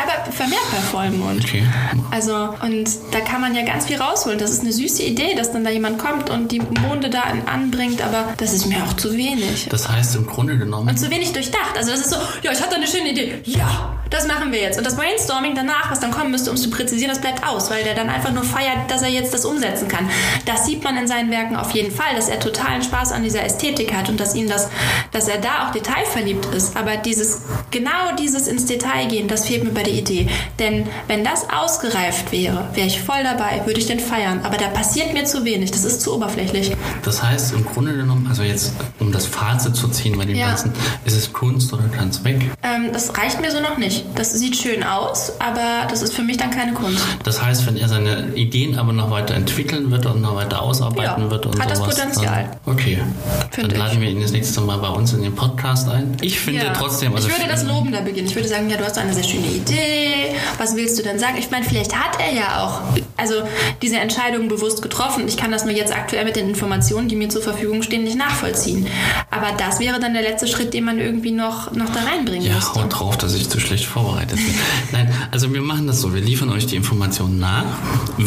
Aber 0.03 0.33
vermehrt 0.33 0.63
bei 0.71 0.79
Vollmond. 0.79 1.45
Okay. 1.45 1.65
Also, 2.11 2.55
und 2.63 2.89
da 3.13 3.21
kann 3.21 3.41
man 3.41 3.55
ja 3.55 3.63
ganz 3.65 3.87
viel 3.87 4.01
rausholen. 4.01 4.39
Das 4.39 4.51
ist 4.51 4.61
eine 4.63 4.73
süße 4.73 5.03
Idee, 5.03 5.35
dass 5.35 5.53
dann 5.53 5.65
da 5.65 5.71
jemand 5.71 5.99
kommt 5.99 6.31
und 6.31 6.51
die 6.53 6.61
Monde 6.61 7.11
da 7.11 7.21
an- 7.23 7.43
anbringt, 7.47 8.03
aber 8.03 8.33
das 8.37 8.53
ist 8.53 8.67
mir 8.67 8.79
auch 8.85 8.95
zu 8.95 9.13
wenig. 9.17 9.67
Das 9.71 9.89
heißt 9.89 10.17
im 10.17 10.27
Grunde 10.27 10.57
genommen, 10.59 10.89
Und 10.89 10.99
zu 10.99 11.11
wenig 11.11 11.33
durchdacht. 11.33 11.77
Also 11.77 11.91
das 11.91 12.01
ist 12.01 12.11
so, 12.11 12.17
ja, 12.43 12.53
ich 12.53 12.61
hatte 12.63 12.77
eine 12.77 12.87
schöne 12.87 13.11
Idee. 13.11 13.35
Ja, 13.45 13.95
das 14.11 14.27
machen 14.27 14.51
wir 14.53 14.61
jetzt. 14.61 14.79
Und 14.79 14.85
das 14.87 14.97
Brainstorming 14.97 15.55
danach, 15.55 15.91
was 15.91 16.01
dann 16.01 16.11
kommen 16.11 16.31
müsste, 16.31 16.51
um 16.51 16.57
es 16.57 16.63
zu 16.63 16.71
präzisieren, 16.71 17.11
das 17.11 17.21
bleibt 17.21 17.47
aus, 17.47 17.71
weil 17.71 17.85
der 17.85 17.95
dann 17.95 18.09
einfach 18.09 18.33
nur 18.33 18.45
feiert, 18.45 18.91
dass 18.91 19.03
er 19.03 19.09
jetzt 19.09 19.33
das 19.35 19.45
umsetzen 19.45 19.87
kann. 19.89 20.09
Das 20.47 20.67
sieht 20.67 20.83
man 20.83 20.97
in 20.97 21.07
seinen 21.07 21.31
Werken 21.31 21.57
auf 21.57 21.71
jeden 21.73 21.93
Fall, 21.95 22.15
dass 22.17 22.29
er 22.29 22.41
totalen 22.41 22.83
Spaß 22.83 23.13
an 23.13 23.23
dieser 23.23 23.45
Ästhetik 23.45 23.95
hat 23.95 24.09
und 24.09 24.19
dass 24.19 24.35
ihm 24.35 24.49
das, 24.49 24.69
dass 25.13 25.29
er 25.29 25.39
da 25.39 25.67
auch 25.69 25.73
detailverliebt 25.73 26.47
ist. 26.55 26.77
Aber 26.77 26.97
dieses, 26.97 27.43
genau 27.71 28.15
dieses 28.19 28.49
ins 28.49 28.67
Detail 28.67 29.07
gehen, 29.07 29.29
das 29.29 29.47
fehlt 29.47 29.65
mir 29.65 29.71
bei 29.71 29.83
der 29.83 29.90
Idee. 29.91 30.29
Denn 30.59 30.87
wenn 31.09 31.25
das 31.25 31.47
ausgereift 31.51 32.33
wäre, 32.33 32.69
wäre 32.75 32.87
ich 32.87 33.01
voll 33.01 33.23
dabei, 33.23 33.63
würde 33.67 33.81
ich 33.81 33.87
den 33.87 34.01
feiern. 34.01 34.41
Aber 34.43 34.57
da 34.57 34.69
passiert 34.69 35.13
mir 35.13 35.25
zu 35.25 35.45
wenig. 35.45 35.71
Das 35.71 35.85
ist 35.85 36.01
zu 36.03 36.15
oberflächlich. 36.15 36.73
das 37.03 37.23
heißt 37.23 37.53
im 37.55 37.65
Grunde 37.65 37.95
genommen, 37.95 38.27
also 38.29 38.43
jetzt 38.43 38.73
um 38.99 39.13
das 39.13 39.27
Fazit 39.27 39.77
zu 39.77 39.89
ziehen 39.89 40.17
bei 40.19 40.25
dem 40.25 40.37
Ja. 40.37 40.49
Ganzen, 40.49 40.73
ist 41.05 41.17
es 41.17 41.33
Kunst 41.33 41.73
oder 41.73 41.85
kann 41.89 42.09
es 42.09 42.23
weg? 42.25 42.51
Ähm, 42.63 42.91
das 42.93 43.17
reicht 43.17 43.41
mir 43.41 43.51
so 43.51 43.61
noch 43.61 43.79
nicht. 43.79 44.05
Das 44.15 44.33
sieht 44.35 44.57
schön 44.57 44.83
aus, 44.83 45.33
aber 45.39 45.87
das 45.89 46.03
ist 46.03 46.13
für 46.15 46.23
mich 46.23 46.37
dann 46.37 46.51
keine 46.51 46.73
Kunst. 46.73 47.03
Das 47.25 47.43
heißt, 47.43 47.67
wenn 47.67 47.77
er 47.77 47.89
seine 47.89 48.35
Ideen 48.35 48.79
aber 48.79 48.93
noch 48.93 49.11
weiter 49.11 49.35
entwickeln 49.35 49.91
wird 49.91 50.07
und 50.07 50.21
noch 50.21 50.35
weiter 50.37 50.63
ausarbeiten 50.63 51.25
Ja, 51.25 51.31
wird 51.31 51.47
und 51.47 51.61
hat 51.61 51.71
das 51.71 51.79
sowas, 51.79 51.97
Potenzial. 51.97 52.51
Dann, 52.65 52.75
okay, 52.75 52.99
Find 53.51 53.65
dann 53.67 53.71
ich. 53.73 53.77
laden 53.79 54.01
wir 54.01 54.11
ihn 54.11 54.21
das 54.21 54.33
nächste 54.33 54.61
Mal 54.61 54.79
bei 54.79 54.89
uns 54.89 55.13
in 55.13 55.23
den 55.23 55.35
Podcast 55.35 55.89
ein. 55.89 56.17
Ich 56.21 56.39
finde 56.39 56.65
Ja. 56.67 56.73
trotzdem, 56.73 57.15
also 57.15 57.29
ich 57.29 57.37
würde 57.39 57.51
das 57.51 57.65
lobender 57.65 58.01
beginnen. 58.03 58.29
Ich 58.29 58.35
würde 58.35 58.49
sagen, 58.49 58.69
ja, 58.71 58.77
du 58.77 58.85
hast 58.85 58.99
eine 58.99 59.13
sehr 59.15 59.25
schöne 59.25 59.47
Idee. 59.47 59.70
Was 60.59 60.77
willst 60.77 60.99
du 60.99 61.03
denn 61.03 61.19
sagen? 61.19 61.37
Ich 61.39 61.51
meine, 61.51 61.65
vielleicht 61.65 61.95
hat 61.97 62.19
er 62.21 62.33
ja 62.35 62.65
auch 62.65 62.81
also 63.17 63.35
diese 63.83 63.97
Entscheidung 63.99 64.49
bewusst 64.49 64.81
getroffen. 64.83 65.29
Ich 65.29 65.37
kann 65.37 65.51
das 65.51 65.65
nur 65.65 65.75
jetzt 65.75 65.95
aktuell 65.95 66.25
mit 66.25 66.37
den 66.37 66.49
Informationen, 66.49 67.09
die 67.09 67.17
mir 67.17 67.29
zur 67.29 67.43
Verfügung 67.43 67.83
stehen, 67.83 68.05
nicht 68.05 68.17
nachvollziehen. 68.17 68.87
Aber 69.31 69.49
das 69.59 69.79
wäre 69.79 70.01
dann 70.01 70.15
der 70.15 70.23
letzte 70.23 70.47
Schritt, 70.47 70.73
den 70.73 70.85
man 70.85 70.99
irgendwie 70.99 71.31
noch, 71.33 71.73
noch 71.73 71.91
da 71.91 72.01
reinbringen 72.01 72.47
Ja, 72.47 72.55
müsste. 72.55 72.83
haut 72.83 72.99
drauf, 72.99 73.19
dass 73.19 73.35
ich 73.35 73.49
zu 73.49 73.61
schlecht 73.61 73.85
vorbereitet 73.85 74.37
bin. 74.37 74.55
Nein, 74.93 75.15
also 75.31 75.53
wir 75.53 75.61
machen 75.61 75.87
das 75.87 76.01
so. 76.01 76.15
Wir 76.15 76.23
liefern 76.23 76.51
euch 76.51 76.67
die 76.67 76.77
Informationen 76.77 77.39
nach, 77.39 77.65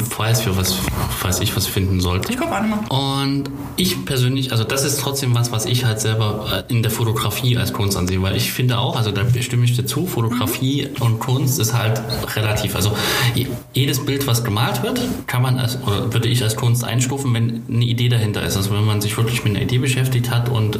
falls 0.09 0.45
wir 0.45 0.55
was, 0.55 0.75
falls 1.17 1.39
ich 1.39 1.55
was 1.55 1.65
finden 1.65 1.99
sollte. 1.99 2.31
Ich 2.31 2.37
guck 2.37 2.51
auch 2.51 2.61
nochmal. 2.61 3.23
Und 3.23 3.49
ich 3.77 4.05
persönlich, 4.05 4.51
also 4.51 4.63
das 4.63 4.83
ist 4.83 4.99
trotzdem 4.99 5.33
was, 5.33 5.51
was 5.51 5.65
ich 5.65 5.85
halt 5.85 5.99
selber 5.99 6.63
äh, 6.69 6.71
in 6.71 6.83
der 6.83 6.91
Fotografie 6.91 7.57
als 7.57 7.73
Kunst 7.73 7.97
ansehe, 7.97 8.21
weil 8.21 8.35
ich 8.35 8.51
finde 8.51 8.77
auch, 8.77 8.95
also 8.95 9.11
da 9.11 9.21
stimme 9.41 9.65
ich 9.65 9.75
dir 9.75 9.85
zu, 9.85 10.05
Fotografie 10.05 10.89
und 10.99 11.19
Kunst 11.19 11.32
ist 11.41 11.73
halt 11.73 12.01
relativ. 12.35 12.75
Also 12.75 12.95
je- 13.35 13.47
jedes 13.73 14.05
Bild, 14.05 14.25
was 14.27 14.43
gemalt 14.43 14.83
wird, 14.83 15.01
kann 15.27 15.41
man 15.41 15.57
als, 15.59 15.77
oder 15.83 16.13
würde 16.13 16.27
ich 16.29 16.43
als 16.43 16.55
Kunst 16.55 16.83
einstufen, 16.83 17.33
wenn 17.33 17.63
eine 17.69 17.85
Idee 17.85 18.09
dahinter 18.09 18.43
ist. 18.43 18.55
Also 18.57 18.71
wenn 18.71 18.85
man 18.85 19.01
sich 19.01 19.17
wirklich 19.17 19.43
mit 19.43 19.53
einer 19.55 19.63
Idee 19.63 19.77
beschäftigt 19.79 20.29
hat 20.31 20.49
und 20.49 20.75
äh, 20.75 20.79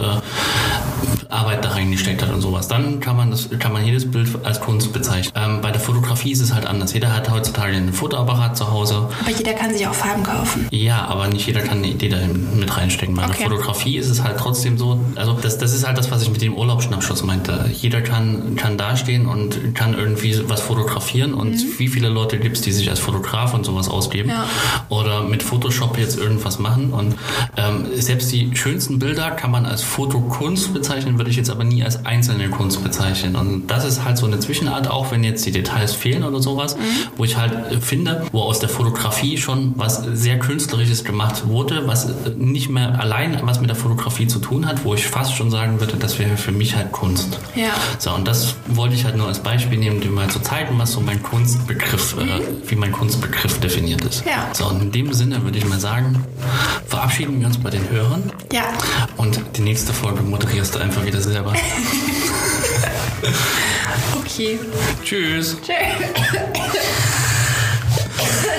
Arbeit 1.30 1.64
da 1.66 1.70
reingesteckt 1.70 2.22
hat 2.22 2.32
und 2.34 2.42
sowas, 2.42 2.68
dann 2.68 3.00
kann 3.00 3.16
man 3.18 3.32
das, 3.32 3.50
kann 3.60 3.74
man 3.74 3.86
jedes 3.86 4.10
Bild 4.10 4.30
als 4.44 4.60
Kunst 4.60 4.94
bezeichnen. 4.94 5.32
Ähm, 5.36 5.62
bei 5.62 5.72
der 5.72 5.80
Fotografie 5.82 6.32
ist 6.32 6.42
es 6.42 6.54
halt 6.54 6.66
anders. 6.66 6.94
Jeder 6.94 7.14
hat 7.14 7.30
heutzutage 7.30 7.76
einen 7.76 7.94
Fotoapparat 7.94 8.58
zu 8.58 8.72
Hause. 8.72 9.10
Aber 9.22 9.32
jeder 9.36 9.54
kann 9.54 9.74
sich 9.74 9.88
auch 9.88 9.94
Farben 9.94 10.24
kaufen. 10.24 10.68
Ja, 10.72 11.06
aber 11.06 11.28
nicht 11.28 11.46
jeder 11.48 11.62
kann 11.62 11.80
eine 11.80 11.88
Idee 11.88 12.10
dahin 12.10 12.60
mit 12.60 12.76
reinstecken. 12.78 13.16
Bei 13.16 13.24
Okay. 13.24 13.38
der 13.40 13.50
Fotografie 13.50 13.98
ist 13.98 14.10
es 14.10 14.24
halt 14.24 14.38
trotzdem 14.38 14.78
so, 14.78 15.00
also 15.16 15.34
das, 15.34 15.58
das 15.58 15.74
ist 15.74 15.86
halt 15.88 15.98
das, 15.98 16.12
was 16.12 16.22
ich 16.22 16.30
mit 16.30 16.42
dem 16.42 16.54
Urlaubsschnappschuss 16.56 17.24
meinte. 17.24 17.70
Jeder 17.74 18.02
kann, 18.02 18.56
kann 18.56 18.78
dastehen 18.78 19.26
und 19.26 19.74
kann 19.76 19.94
irgendwie 19.94 20.38
was 20.48 20.62
fotografieren 20.62 21.34
und 21.34 21.80
wie 21.80 21.88
viele 21.88 22.10
Leute 22.10 22.38
gibt 22.38 22.58
es, 22.58 22.62
die 22.62 22.72
sich 22.72 22.90
als 22.90 23.00
Fotograf 23.00 23.54
und 23.54 23.66
sowas 23.66 23.88
ausgeben 23.90 24.30
Ja. 24.30 24.46
oder 24.90 25.24
mit 25.24 25.42
Photoshop 25.44 25.98
jetzt 25.98 26.18
irgendwas 26.18 26.60
machen 26.60 26.92
und 26.92 27.16
ähm, 27.58 27.86
selbst 27.96 28.32
die 28.32 28.56
schönsten 28.56 29.00
Bilder 29.00 29.32
kann 29.32 29.52
man 29.52 29.66
als 29.66 29.82
Fotokunst 29.82 30.74
bezeichnen, 30.74 30.93
würde 31.02 31.30
ich 31.30 31.38
jetzt 31.38 31.50
aber 31.50 31.64
nie 31.64 31.84
als 31.84 32.06
einzelne 32.06 32.50
Kunst 32.50 32.84
bezeichnen 32.84 33.36
und 33.36 33.68
das 33.68 33.86
ist 33.86 34.04
halt 34.04 34.18
so 34.18 34.26
eine 34.26 34.40
Zwischenart, 34.40 34.90
auch 34.90 35.12
wenn 35.12 35.24
jetzt 35.24 35.46
die 35.46 35.52
Details 35.52 35.94
fehlen 35.94 36.24
oder 36.24 36.42
sowas, 36.42 36.78
wo 37.18 37.24
ich 37.24 37.38
halt 37.38 37.72
äh, 37.72 37.80
finde, 37.82 38.26
wo 38.32 38.42
aus 38.42 38.60
der 38.60 38.70
Fotografie 38.70 39.38
schon 39.38 39.74
was 39.78 40.04
sehr 40.14 40.40
künstlerisches 40.40 41.04
gemacht 41.04 41.48
wurde, 41.48 41.88
was 41.88 42.06
äh, 42.10 42.14
nicht 42.38 42.70
mehr 42.70 43.00
allein 43.00 43.40
was 43.44 43.60
mit 43.60 43.70
der 43.70 43.76
Fotografie 43.76 44.28
zu 44.28 44.40
tun 44.40 44.66
hat, 44.66 44.86
wo 44.86 44.94
ich 44.94 45.06
fast 45.08 45.36
schon 45.36 45.52
sagen 45.52 45.80
würde, 45.80 45.98
das 45.98 46.20
wäre 46.20 46.38
für 46.38 46.52
mich 46.52 46.76
halt 46.76 46.92
Kunst. 46.92 47.40
Ja. 47.56 47.72
So, 48.00 48.14
und 48.14 48.28
das 48.28 48.56
wollte 48.68 48.96
ich 48.96 49.06
halt 49.06 49.18
nur 49.18 49.28
als 49.28 49.40
Beispiel 49.40 49.78
nehmen, 49.78 50.02
um 50.02 50.14
mal 50.14 50.30
zu 50.30 50.40
zeigen, 50.40 50.78
was 50.78 50.92
so 50.92 51.02
mein 51.02 51.22
Kunstbegriff, 51.22 52.16
äh, 52.18 52.42
wie 52.70 52.76
mein 52.76 52.92
Kunstbegriff 52.92 53.60
definiert 53.60 54.02
ist. 54.06 54.26
Ja. 54.26 54.50
So, 54.54 54.68
und 54.68 54.82
in 54.82 54.92
dem 54.92 55.14
Sinne 55.14 55.44
würde 55.44 55.58
ich 55.58 55.66
mal 55.66 55.80
sagen, 55.80 56.24
verabschieden 56.88 57.40
wir 57.40 57.48
uns 57.48 57.58
bei 57.58 57.70
den 57.70 57.90
Hörern. 57.90 58.32
Ja. 58.52 58.64
Und 59.18 59.40
die 59.58 59.62
nächste 59.62 59.94
Folge 59.94 60.22
moderierst 60.22 60.76
du 60.76 60.80
einfach 60.84 61.06
wieder 61.06 61.22
selber. 61.22 61.54
Okay. 64.20 64.60
Tschüss. 65.04 65.58
Tschüss. 65.62 65.76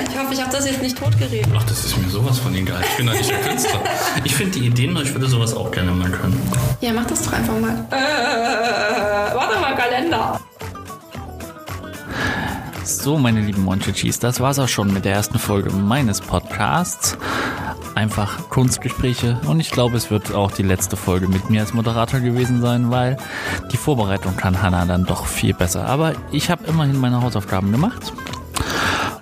Ich 0.09 0.17
hoffe, 0.17 0.33
ich 0.33 0.41
habe 0.41 0.51
das 0.51 0.65
jetzt 0.65 0.81
nicht 0.81 0.97
totgeredet. 0.97 1.47
Ach, 1.55 1.63
das 1.63 1.85
ist 1.85 1.97
mir 1.97 2.09
sowas 2.09 2.39
von 2.39 2.55
egal. 2.55 2.81
Ich 2.81 2.95
bin 2.97 3.07
doch 3.07 3.13
nicht 3.13 3.29
der 3.29 3.39
Künstler. 3.39 3.81
Ich 4.23 4.33
finde 4.33 4.59
die 4.59 4.67
Ideen, 4.67 4.95
ich 4.97 5.13
würde 5.13 5.27
sowas 5.27 5.53
auch 5.53 5.69
gerne 5.71 5.91
mal 5.91 6.09
können. 6.09 6.41
Ja, 6.81 6.93
mach 6.93 7.05
das 7.05 7.23
doch 7.23 7.33
einfach 7.33 7.59
mal. 7.59 7.85
Äh, 7.91 9.35
warte 9.35 9.59
mal, 9.59 9.75
Kalender. 9.75 10.39
So, 12.85 13.17
meine 13.17 13.41
lieben 13.41 13.63
Monchichis, 13.63 14.19
das 14.19 14.39
war's 14.39 14.59
auch 14.59 14.67
schon 14.67 14.93
mit 14.93 15.05
der 15.05 15.13
ersten 15.13 15.39
Folge 15.39 15.71
meines 15.71 16.21
Podcasts. 16.21 17.17
Einfach 17.95 18.47
Kunstgespräche 18.49 19.41
und 19.47 19.59
ich 19.59 19.71
glaube, 19.71 19.97
es 19.97 20.11
wird 20.11 20.35
auch 20.35 20.51
die 20.51 20.61
letzte 20.61 20.95
Folge 20.95 21.27
mit 21.27 21.49
mir 21.49 21.61
als 21.61 21.73
Moderator 21.73 22.19
gewesen 22.19 22.61
sein, 22.61 22.91
weil 22.91 23.17
die 23.71 23.77
Vorbereitung 23.77 24.37
kann 24.37 24.61
Hannah 24.61 24.85
dann 24.85 25.03
doch 25.03 25.25
viel 25.25 25.55
besser. 25.55 25.87
Aber 25.87 26.13
ich 26.31 26.51
habe 26.51 26.63
immerhin 26.67 26.99
meine 26.99 27.23
Hausaufgaben 27.23 27.71
gemacht. 27.71 28.13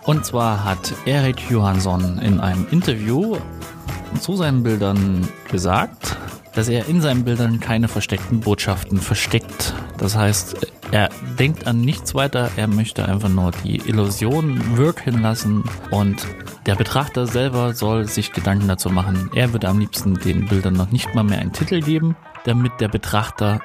Und 0.03 0.25
zwar 0.25 0.65
hat 0.65 0.93
Erik 1.05 1.49
Johansson 1.49 2.19
in 2.19 2.41
einem 2.41 2.67
Interview 2.69 3.37
zu 4.19 4.35
seinen 4.35 4.63
Bildern 4.63 5.25
gesagt, 5.49 6.17
dass 6.53 6.67
er 6.67 6.87
in 6.89 6.99
seinen 6.99 7.23
Bildern 7.23 7.61
keine 7.61 7.87
versteckten 7.87 8.41
Botschaften 8.41 8.99
versteckt. 8.99 9.73
Das 9.97 10.17
heißt, 10.17 10.72
er 10.93 11.09
denkt 11.39 11.65
an 11.65 11.81
nichts 11.81 12.13
weiter, 12.13 12.51
er 12.55 12.67
möchte 12.67 13.03
einfach 13.05 13.27
nur 13.27 13.49
die 13.63 13.77
Illusion 13.77 14.77
wirken 14.77 15.23
lassen 15.23 15.63
und 15.89 16.27
der 16.67 16.75
Betrachter 16.75 17.25
selber 17.25 17.73
soll 17.73 18.07
sich 18.07 18.31
Gedanken 18.31 18.67
dazu 18.67 18.91
machen. 18.91 19.31
Er 19.33 19.51
würde 19.53 19.69
am 19.69 19.79
liebsten 19.79 20.13
den 20.13 20.47
Bildern 20.47 20.75
noch 20.75 20.91
nicht 20.91 21.15
mal 21.15 21.23
mehr 21.23 21.39
einen 21.39 21.51
Titel 21.51 21.81
geben, 21.81 22.15
damit 22.43 22.73
der 22.79 22.89
Betrachter 22.89 23.59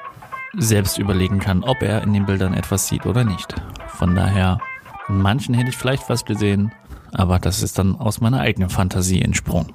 selbst 0.56 0.96
überlegen 0.96 1.38
kann, 1.38 1.64
ob 1.64 1.82
er 1.82 2.02
in 2.02 2.14
den 2.14 2.24
Bildern 2.24 2.54
etwas 2.54 2.88
sieht 2.88 3.04
oder 3.04 3.24
nicht. 3.24 3.54
Von 3.88 4.14
daher, 4.14 4.58
in 5.06 5.18
manchen 5.18 5.54
hätte 5.54 5.68
ich 5.68 5.76
vielleicht 5.76 6.08
was 6.08 6.24
gesehen, 6.24 6.72
aber 7.12 7.38
das 7.38 7.62
ist 7.62 7.78
dann 7.78 7.96
aus 7.96 8.22
meiner 8.22 8.40
eigenen 8.40 8.70
Fantasie 8.70 9.20
entsprungen. 9.20 9.74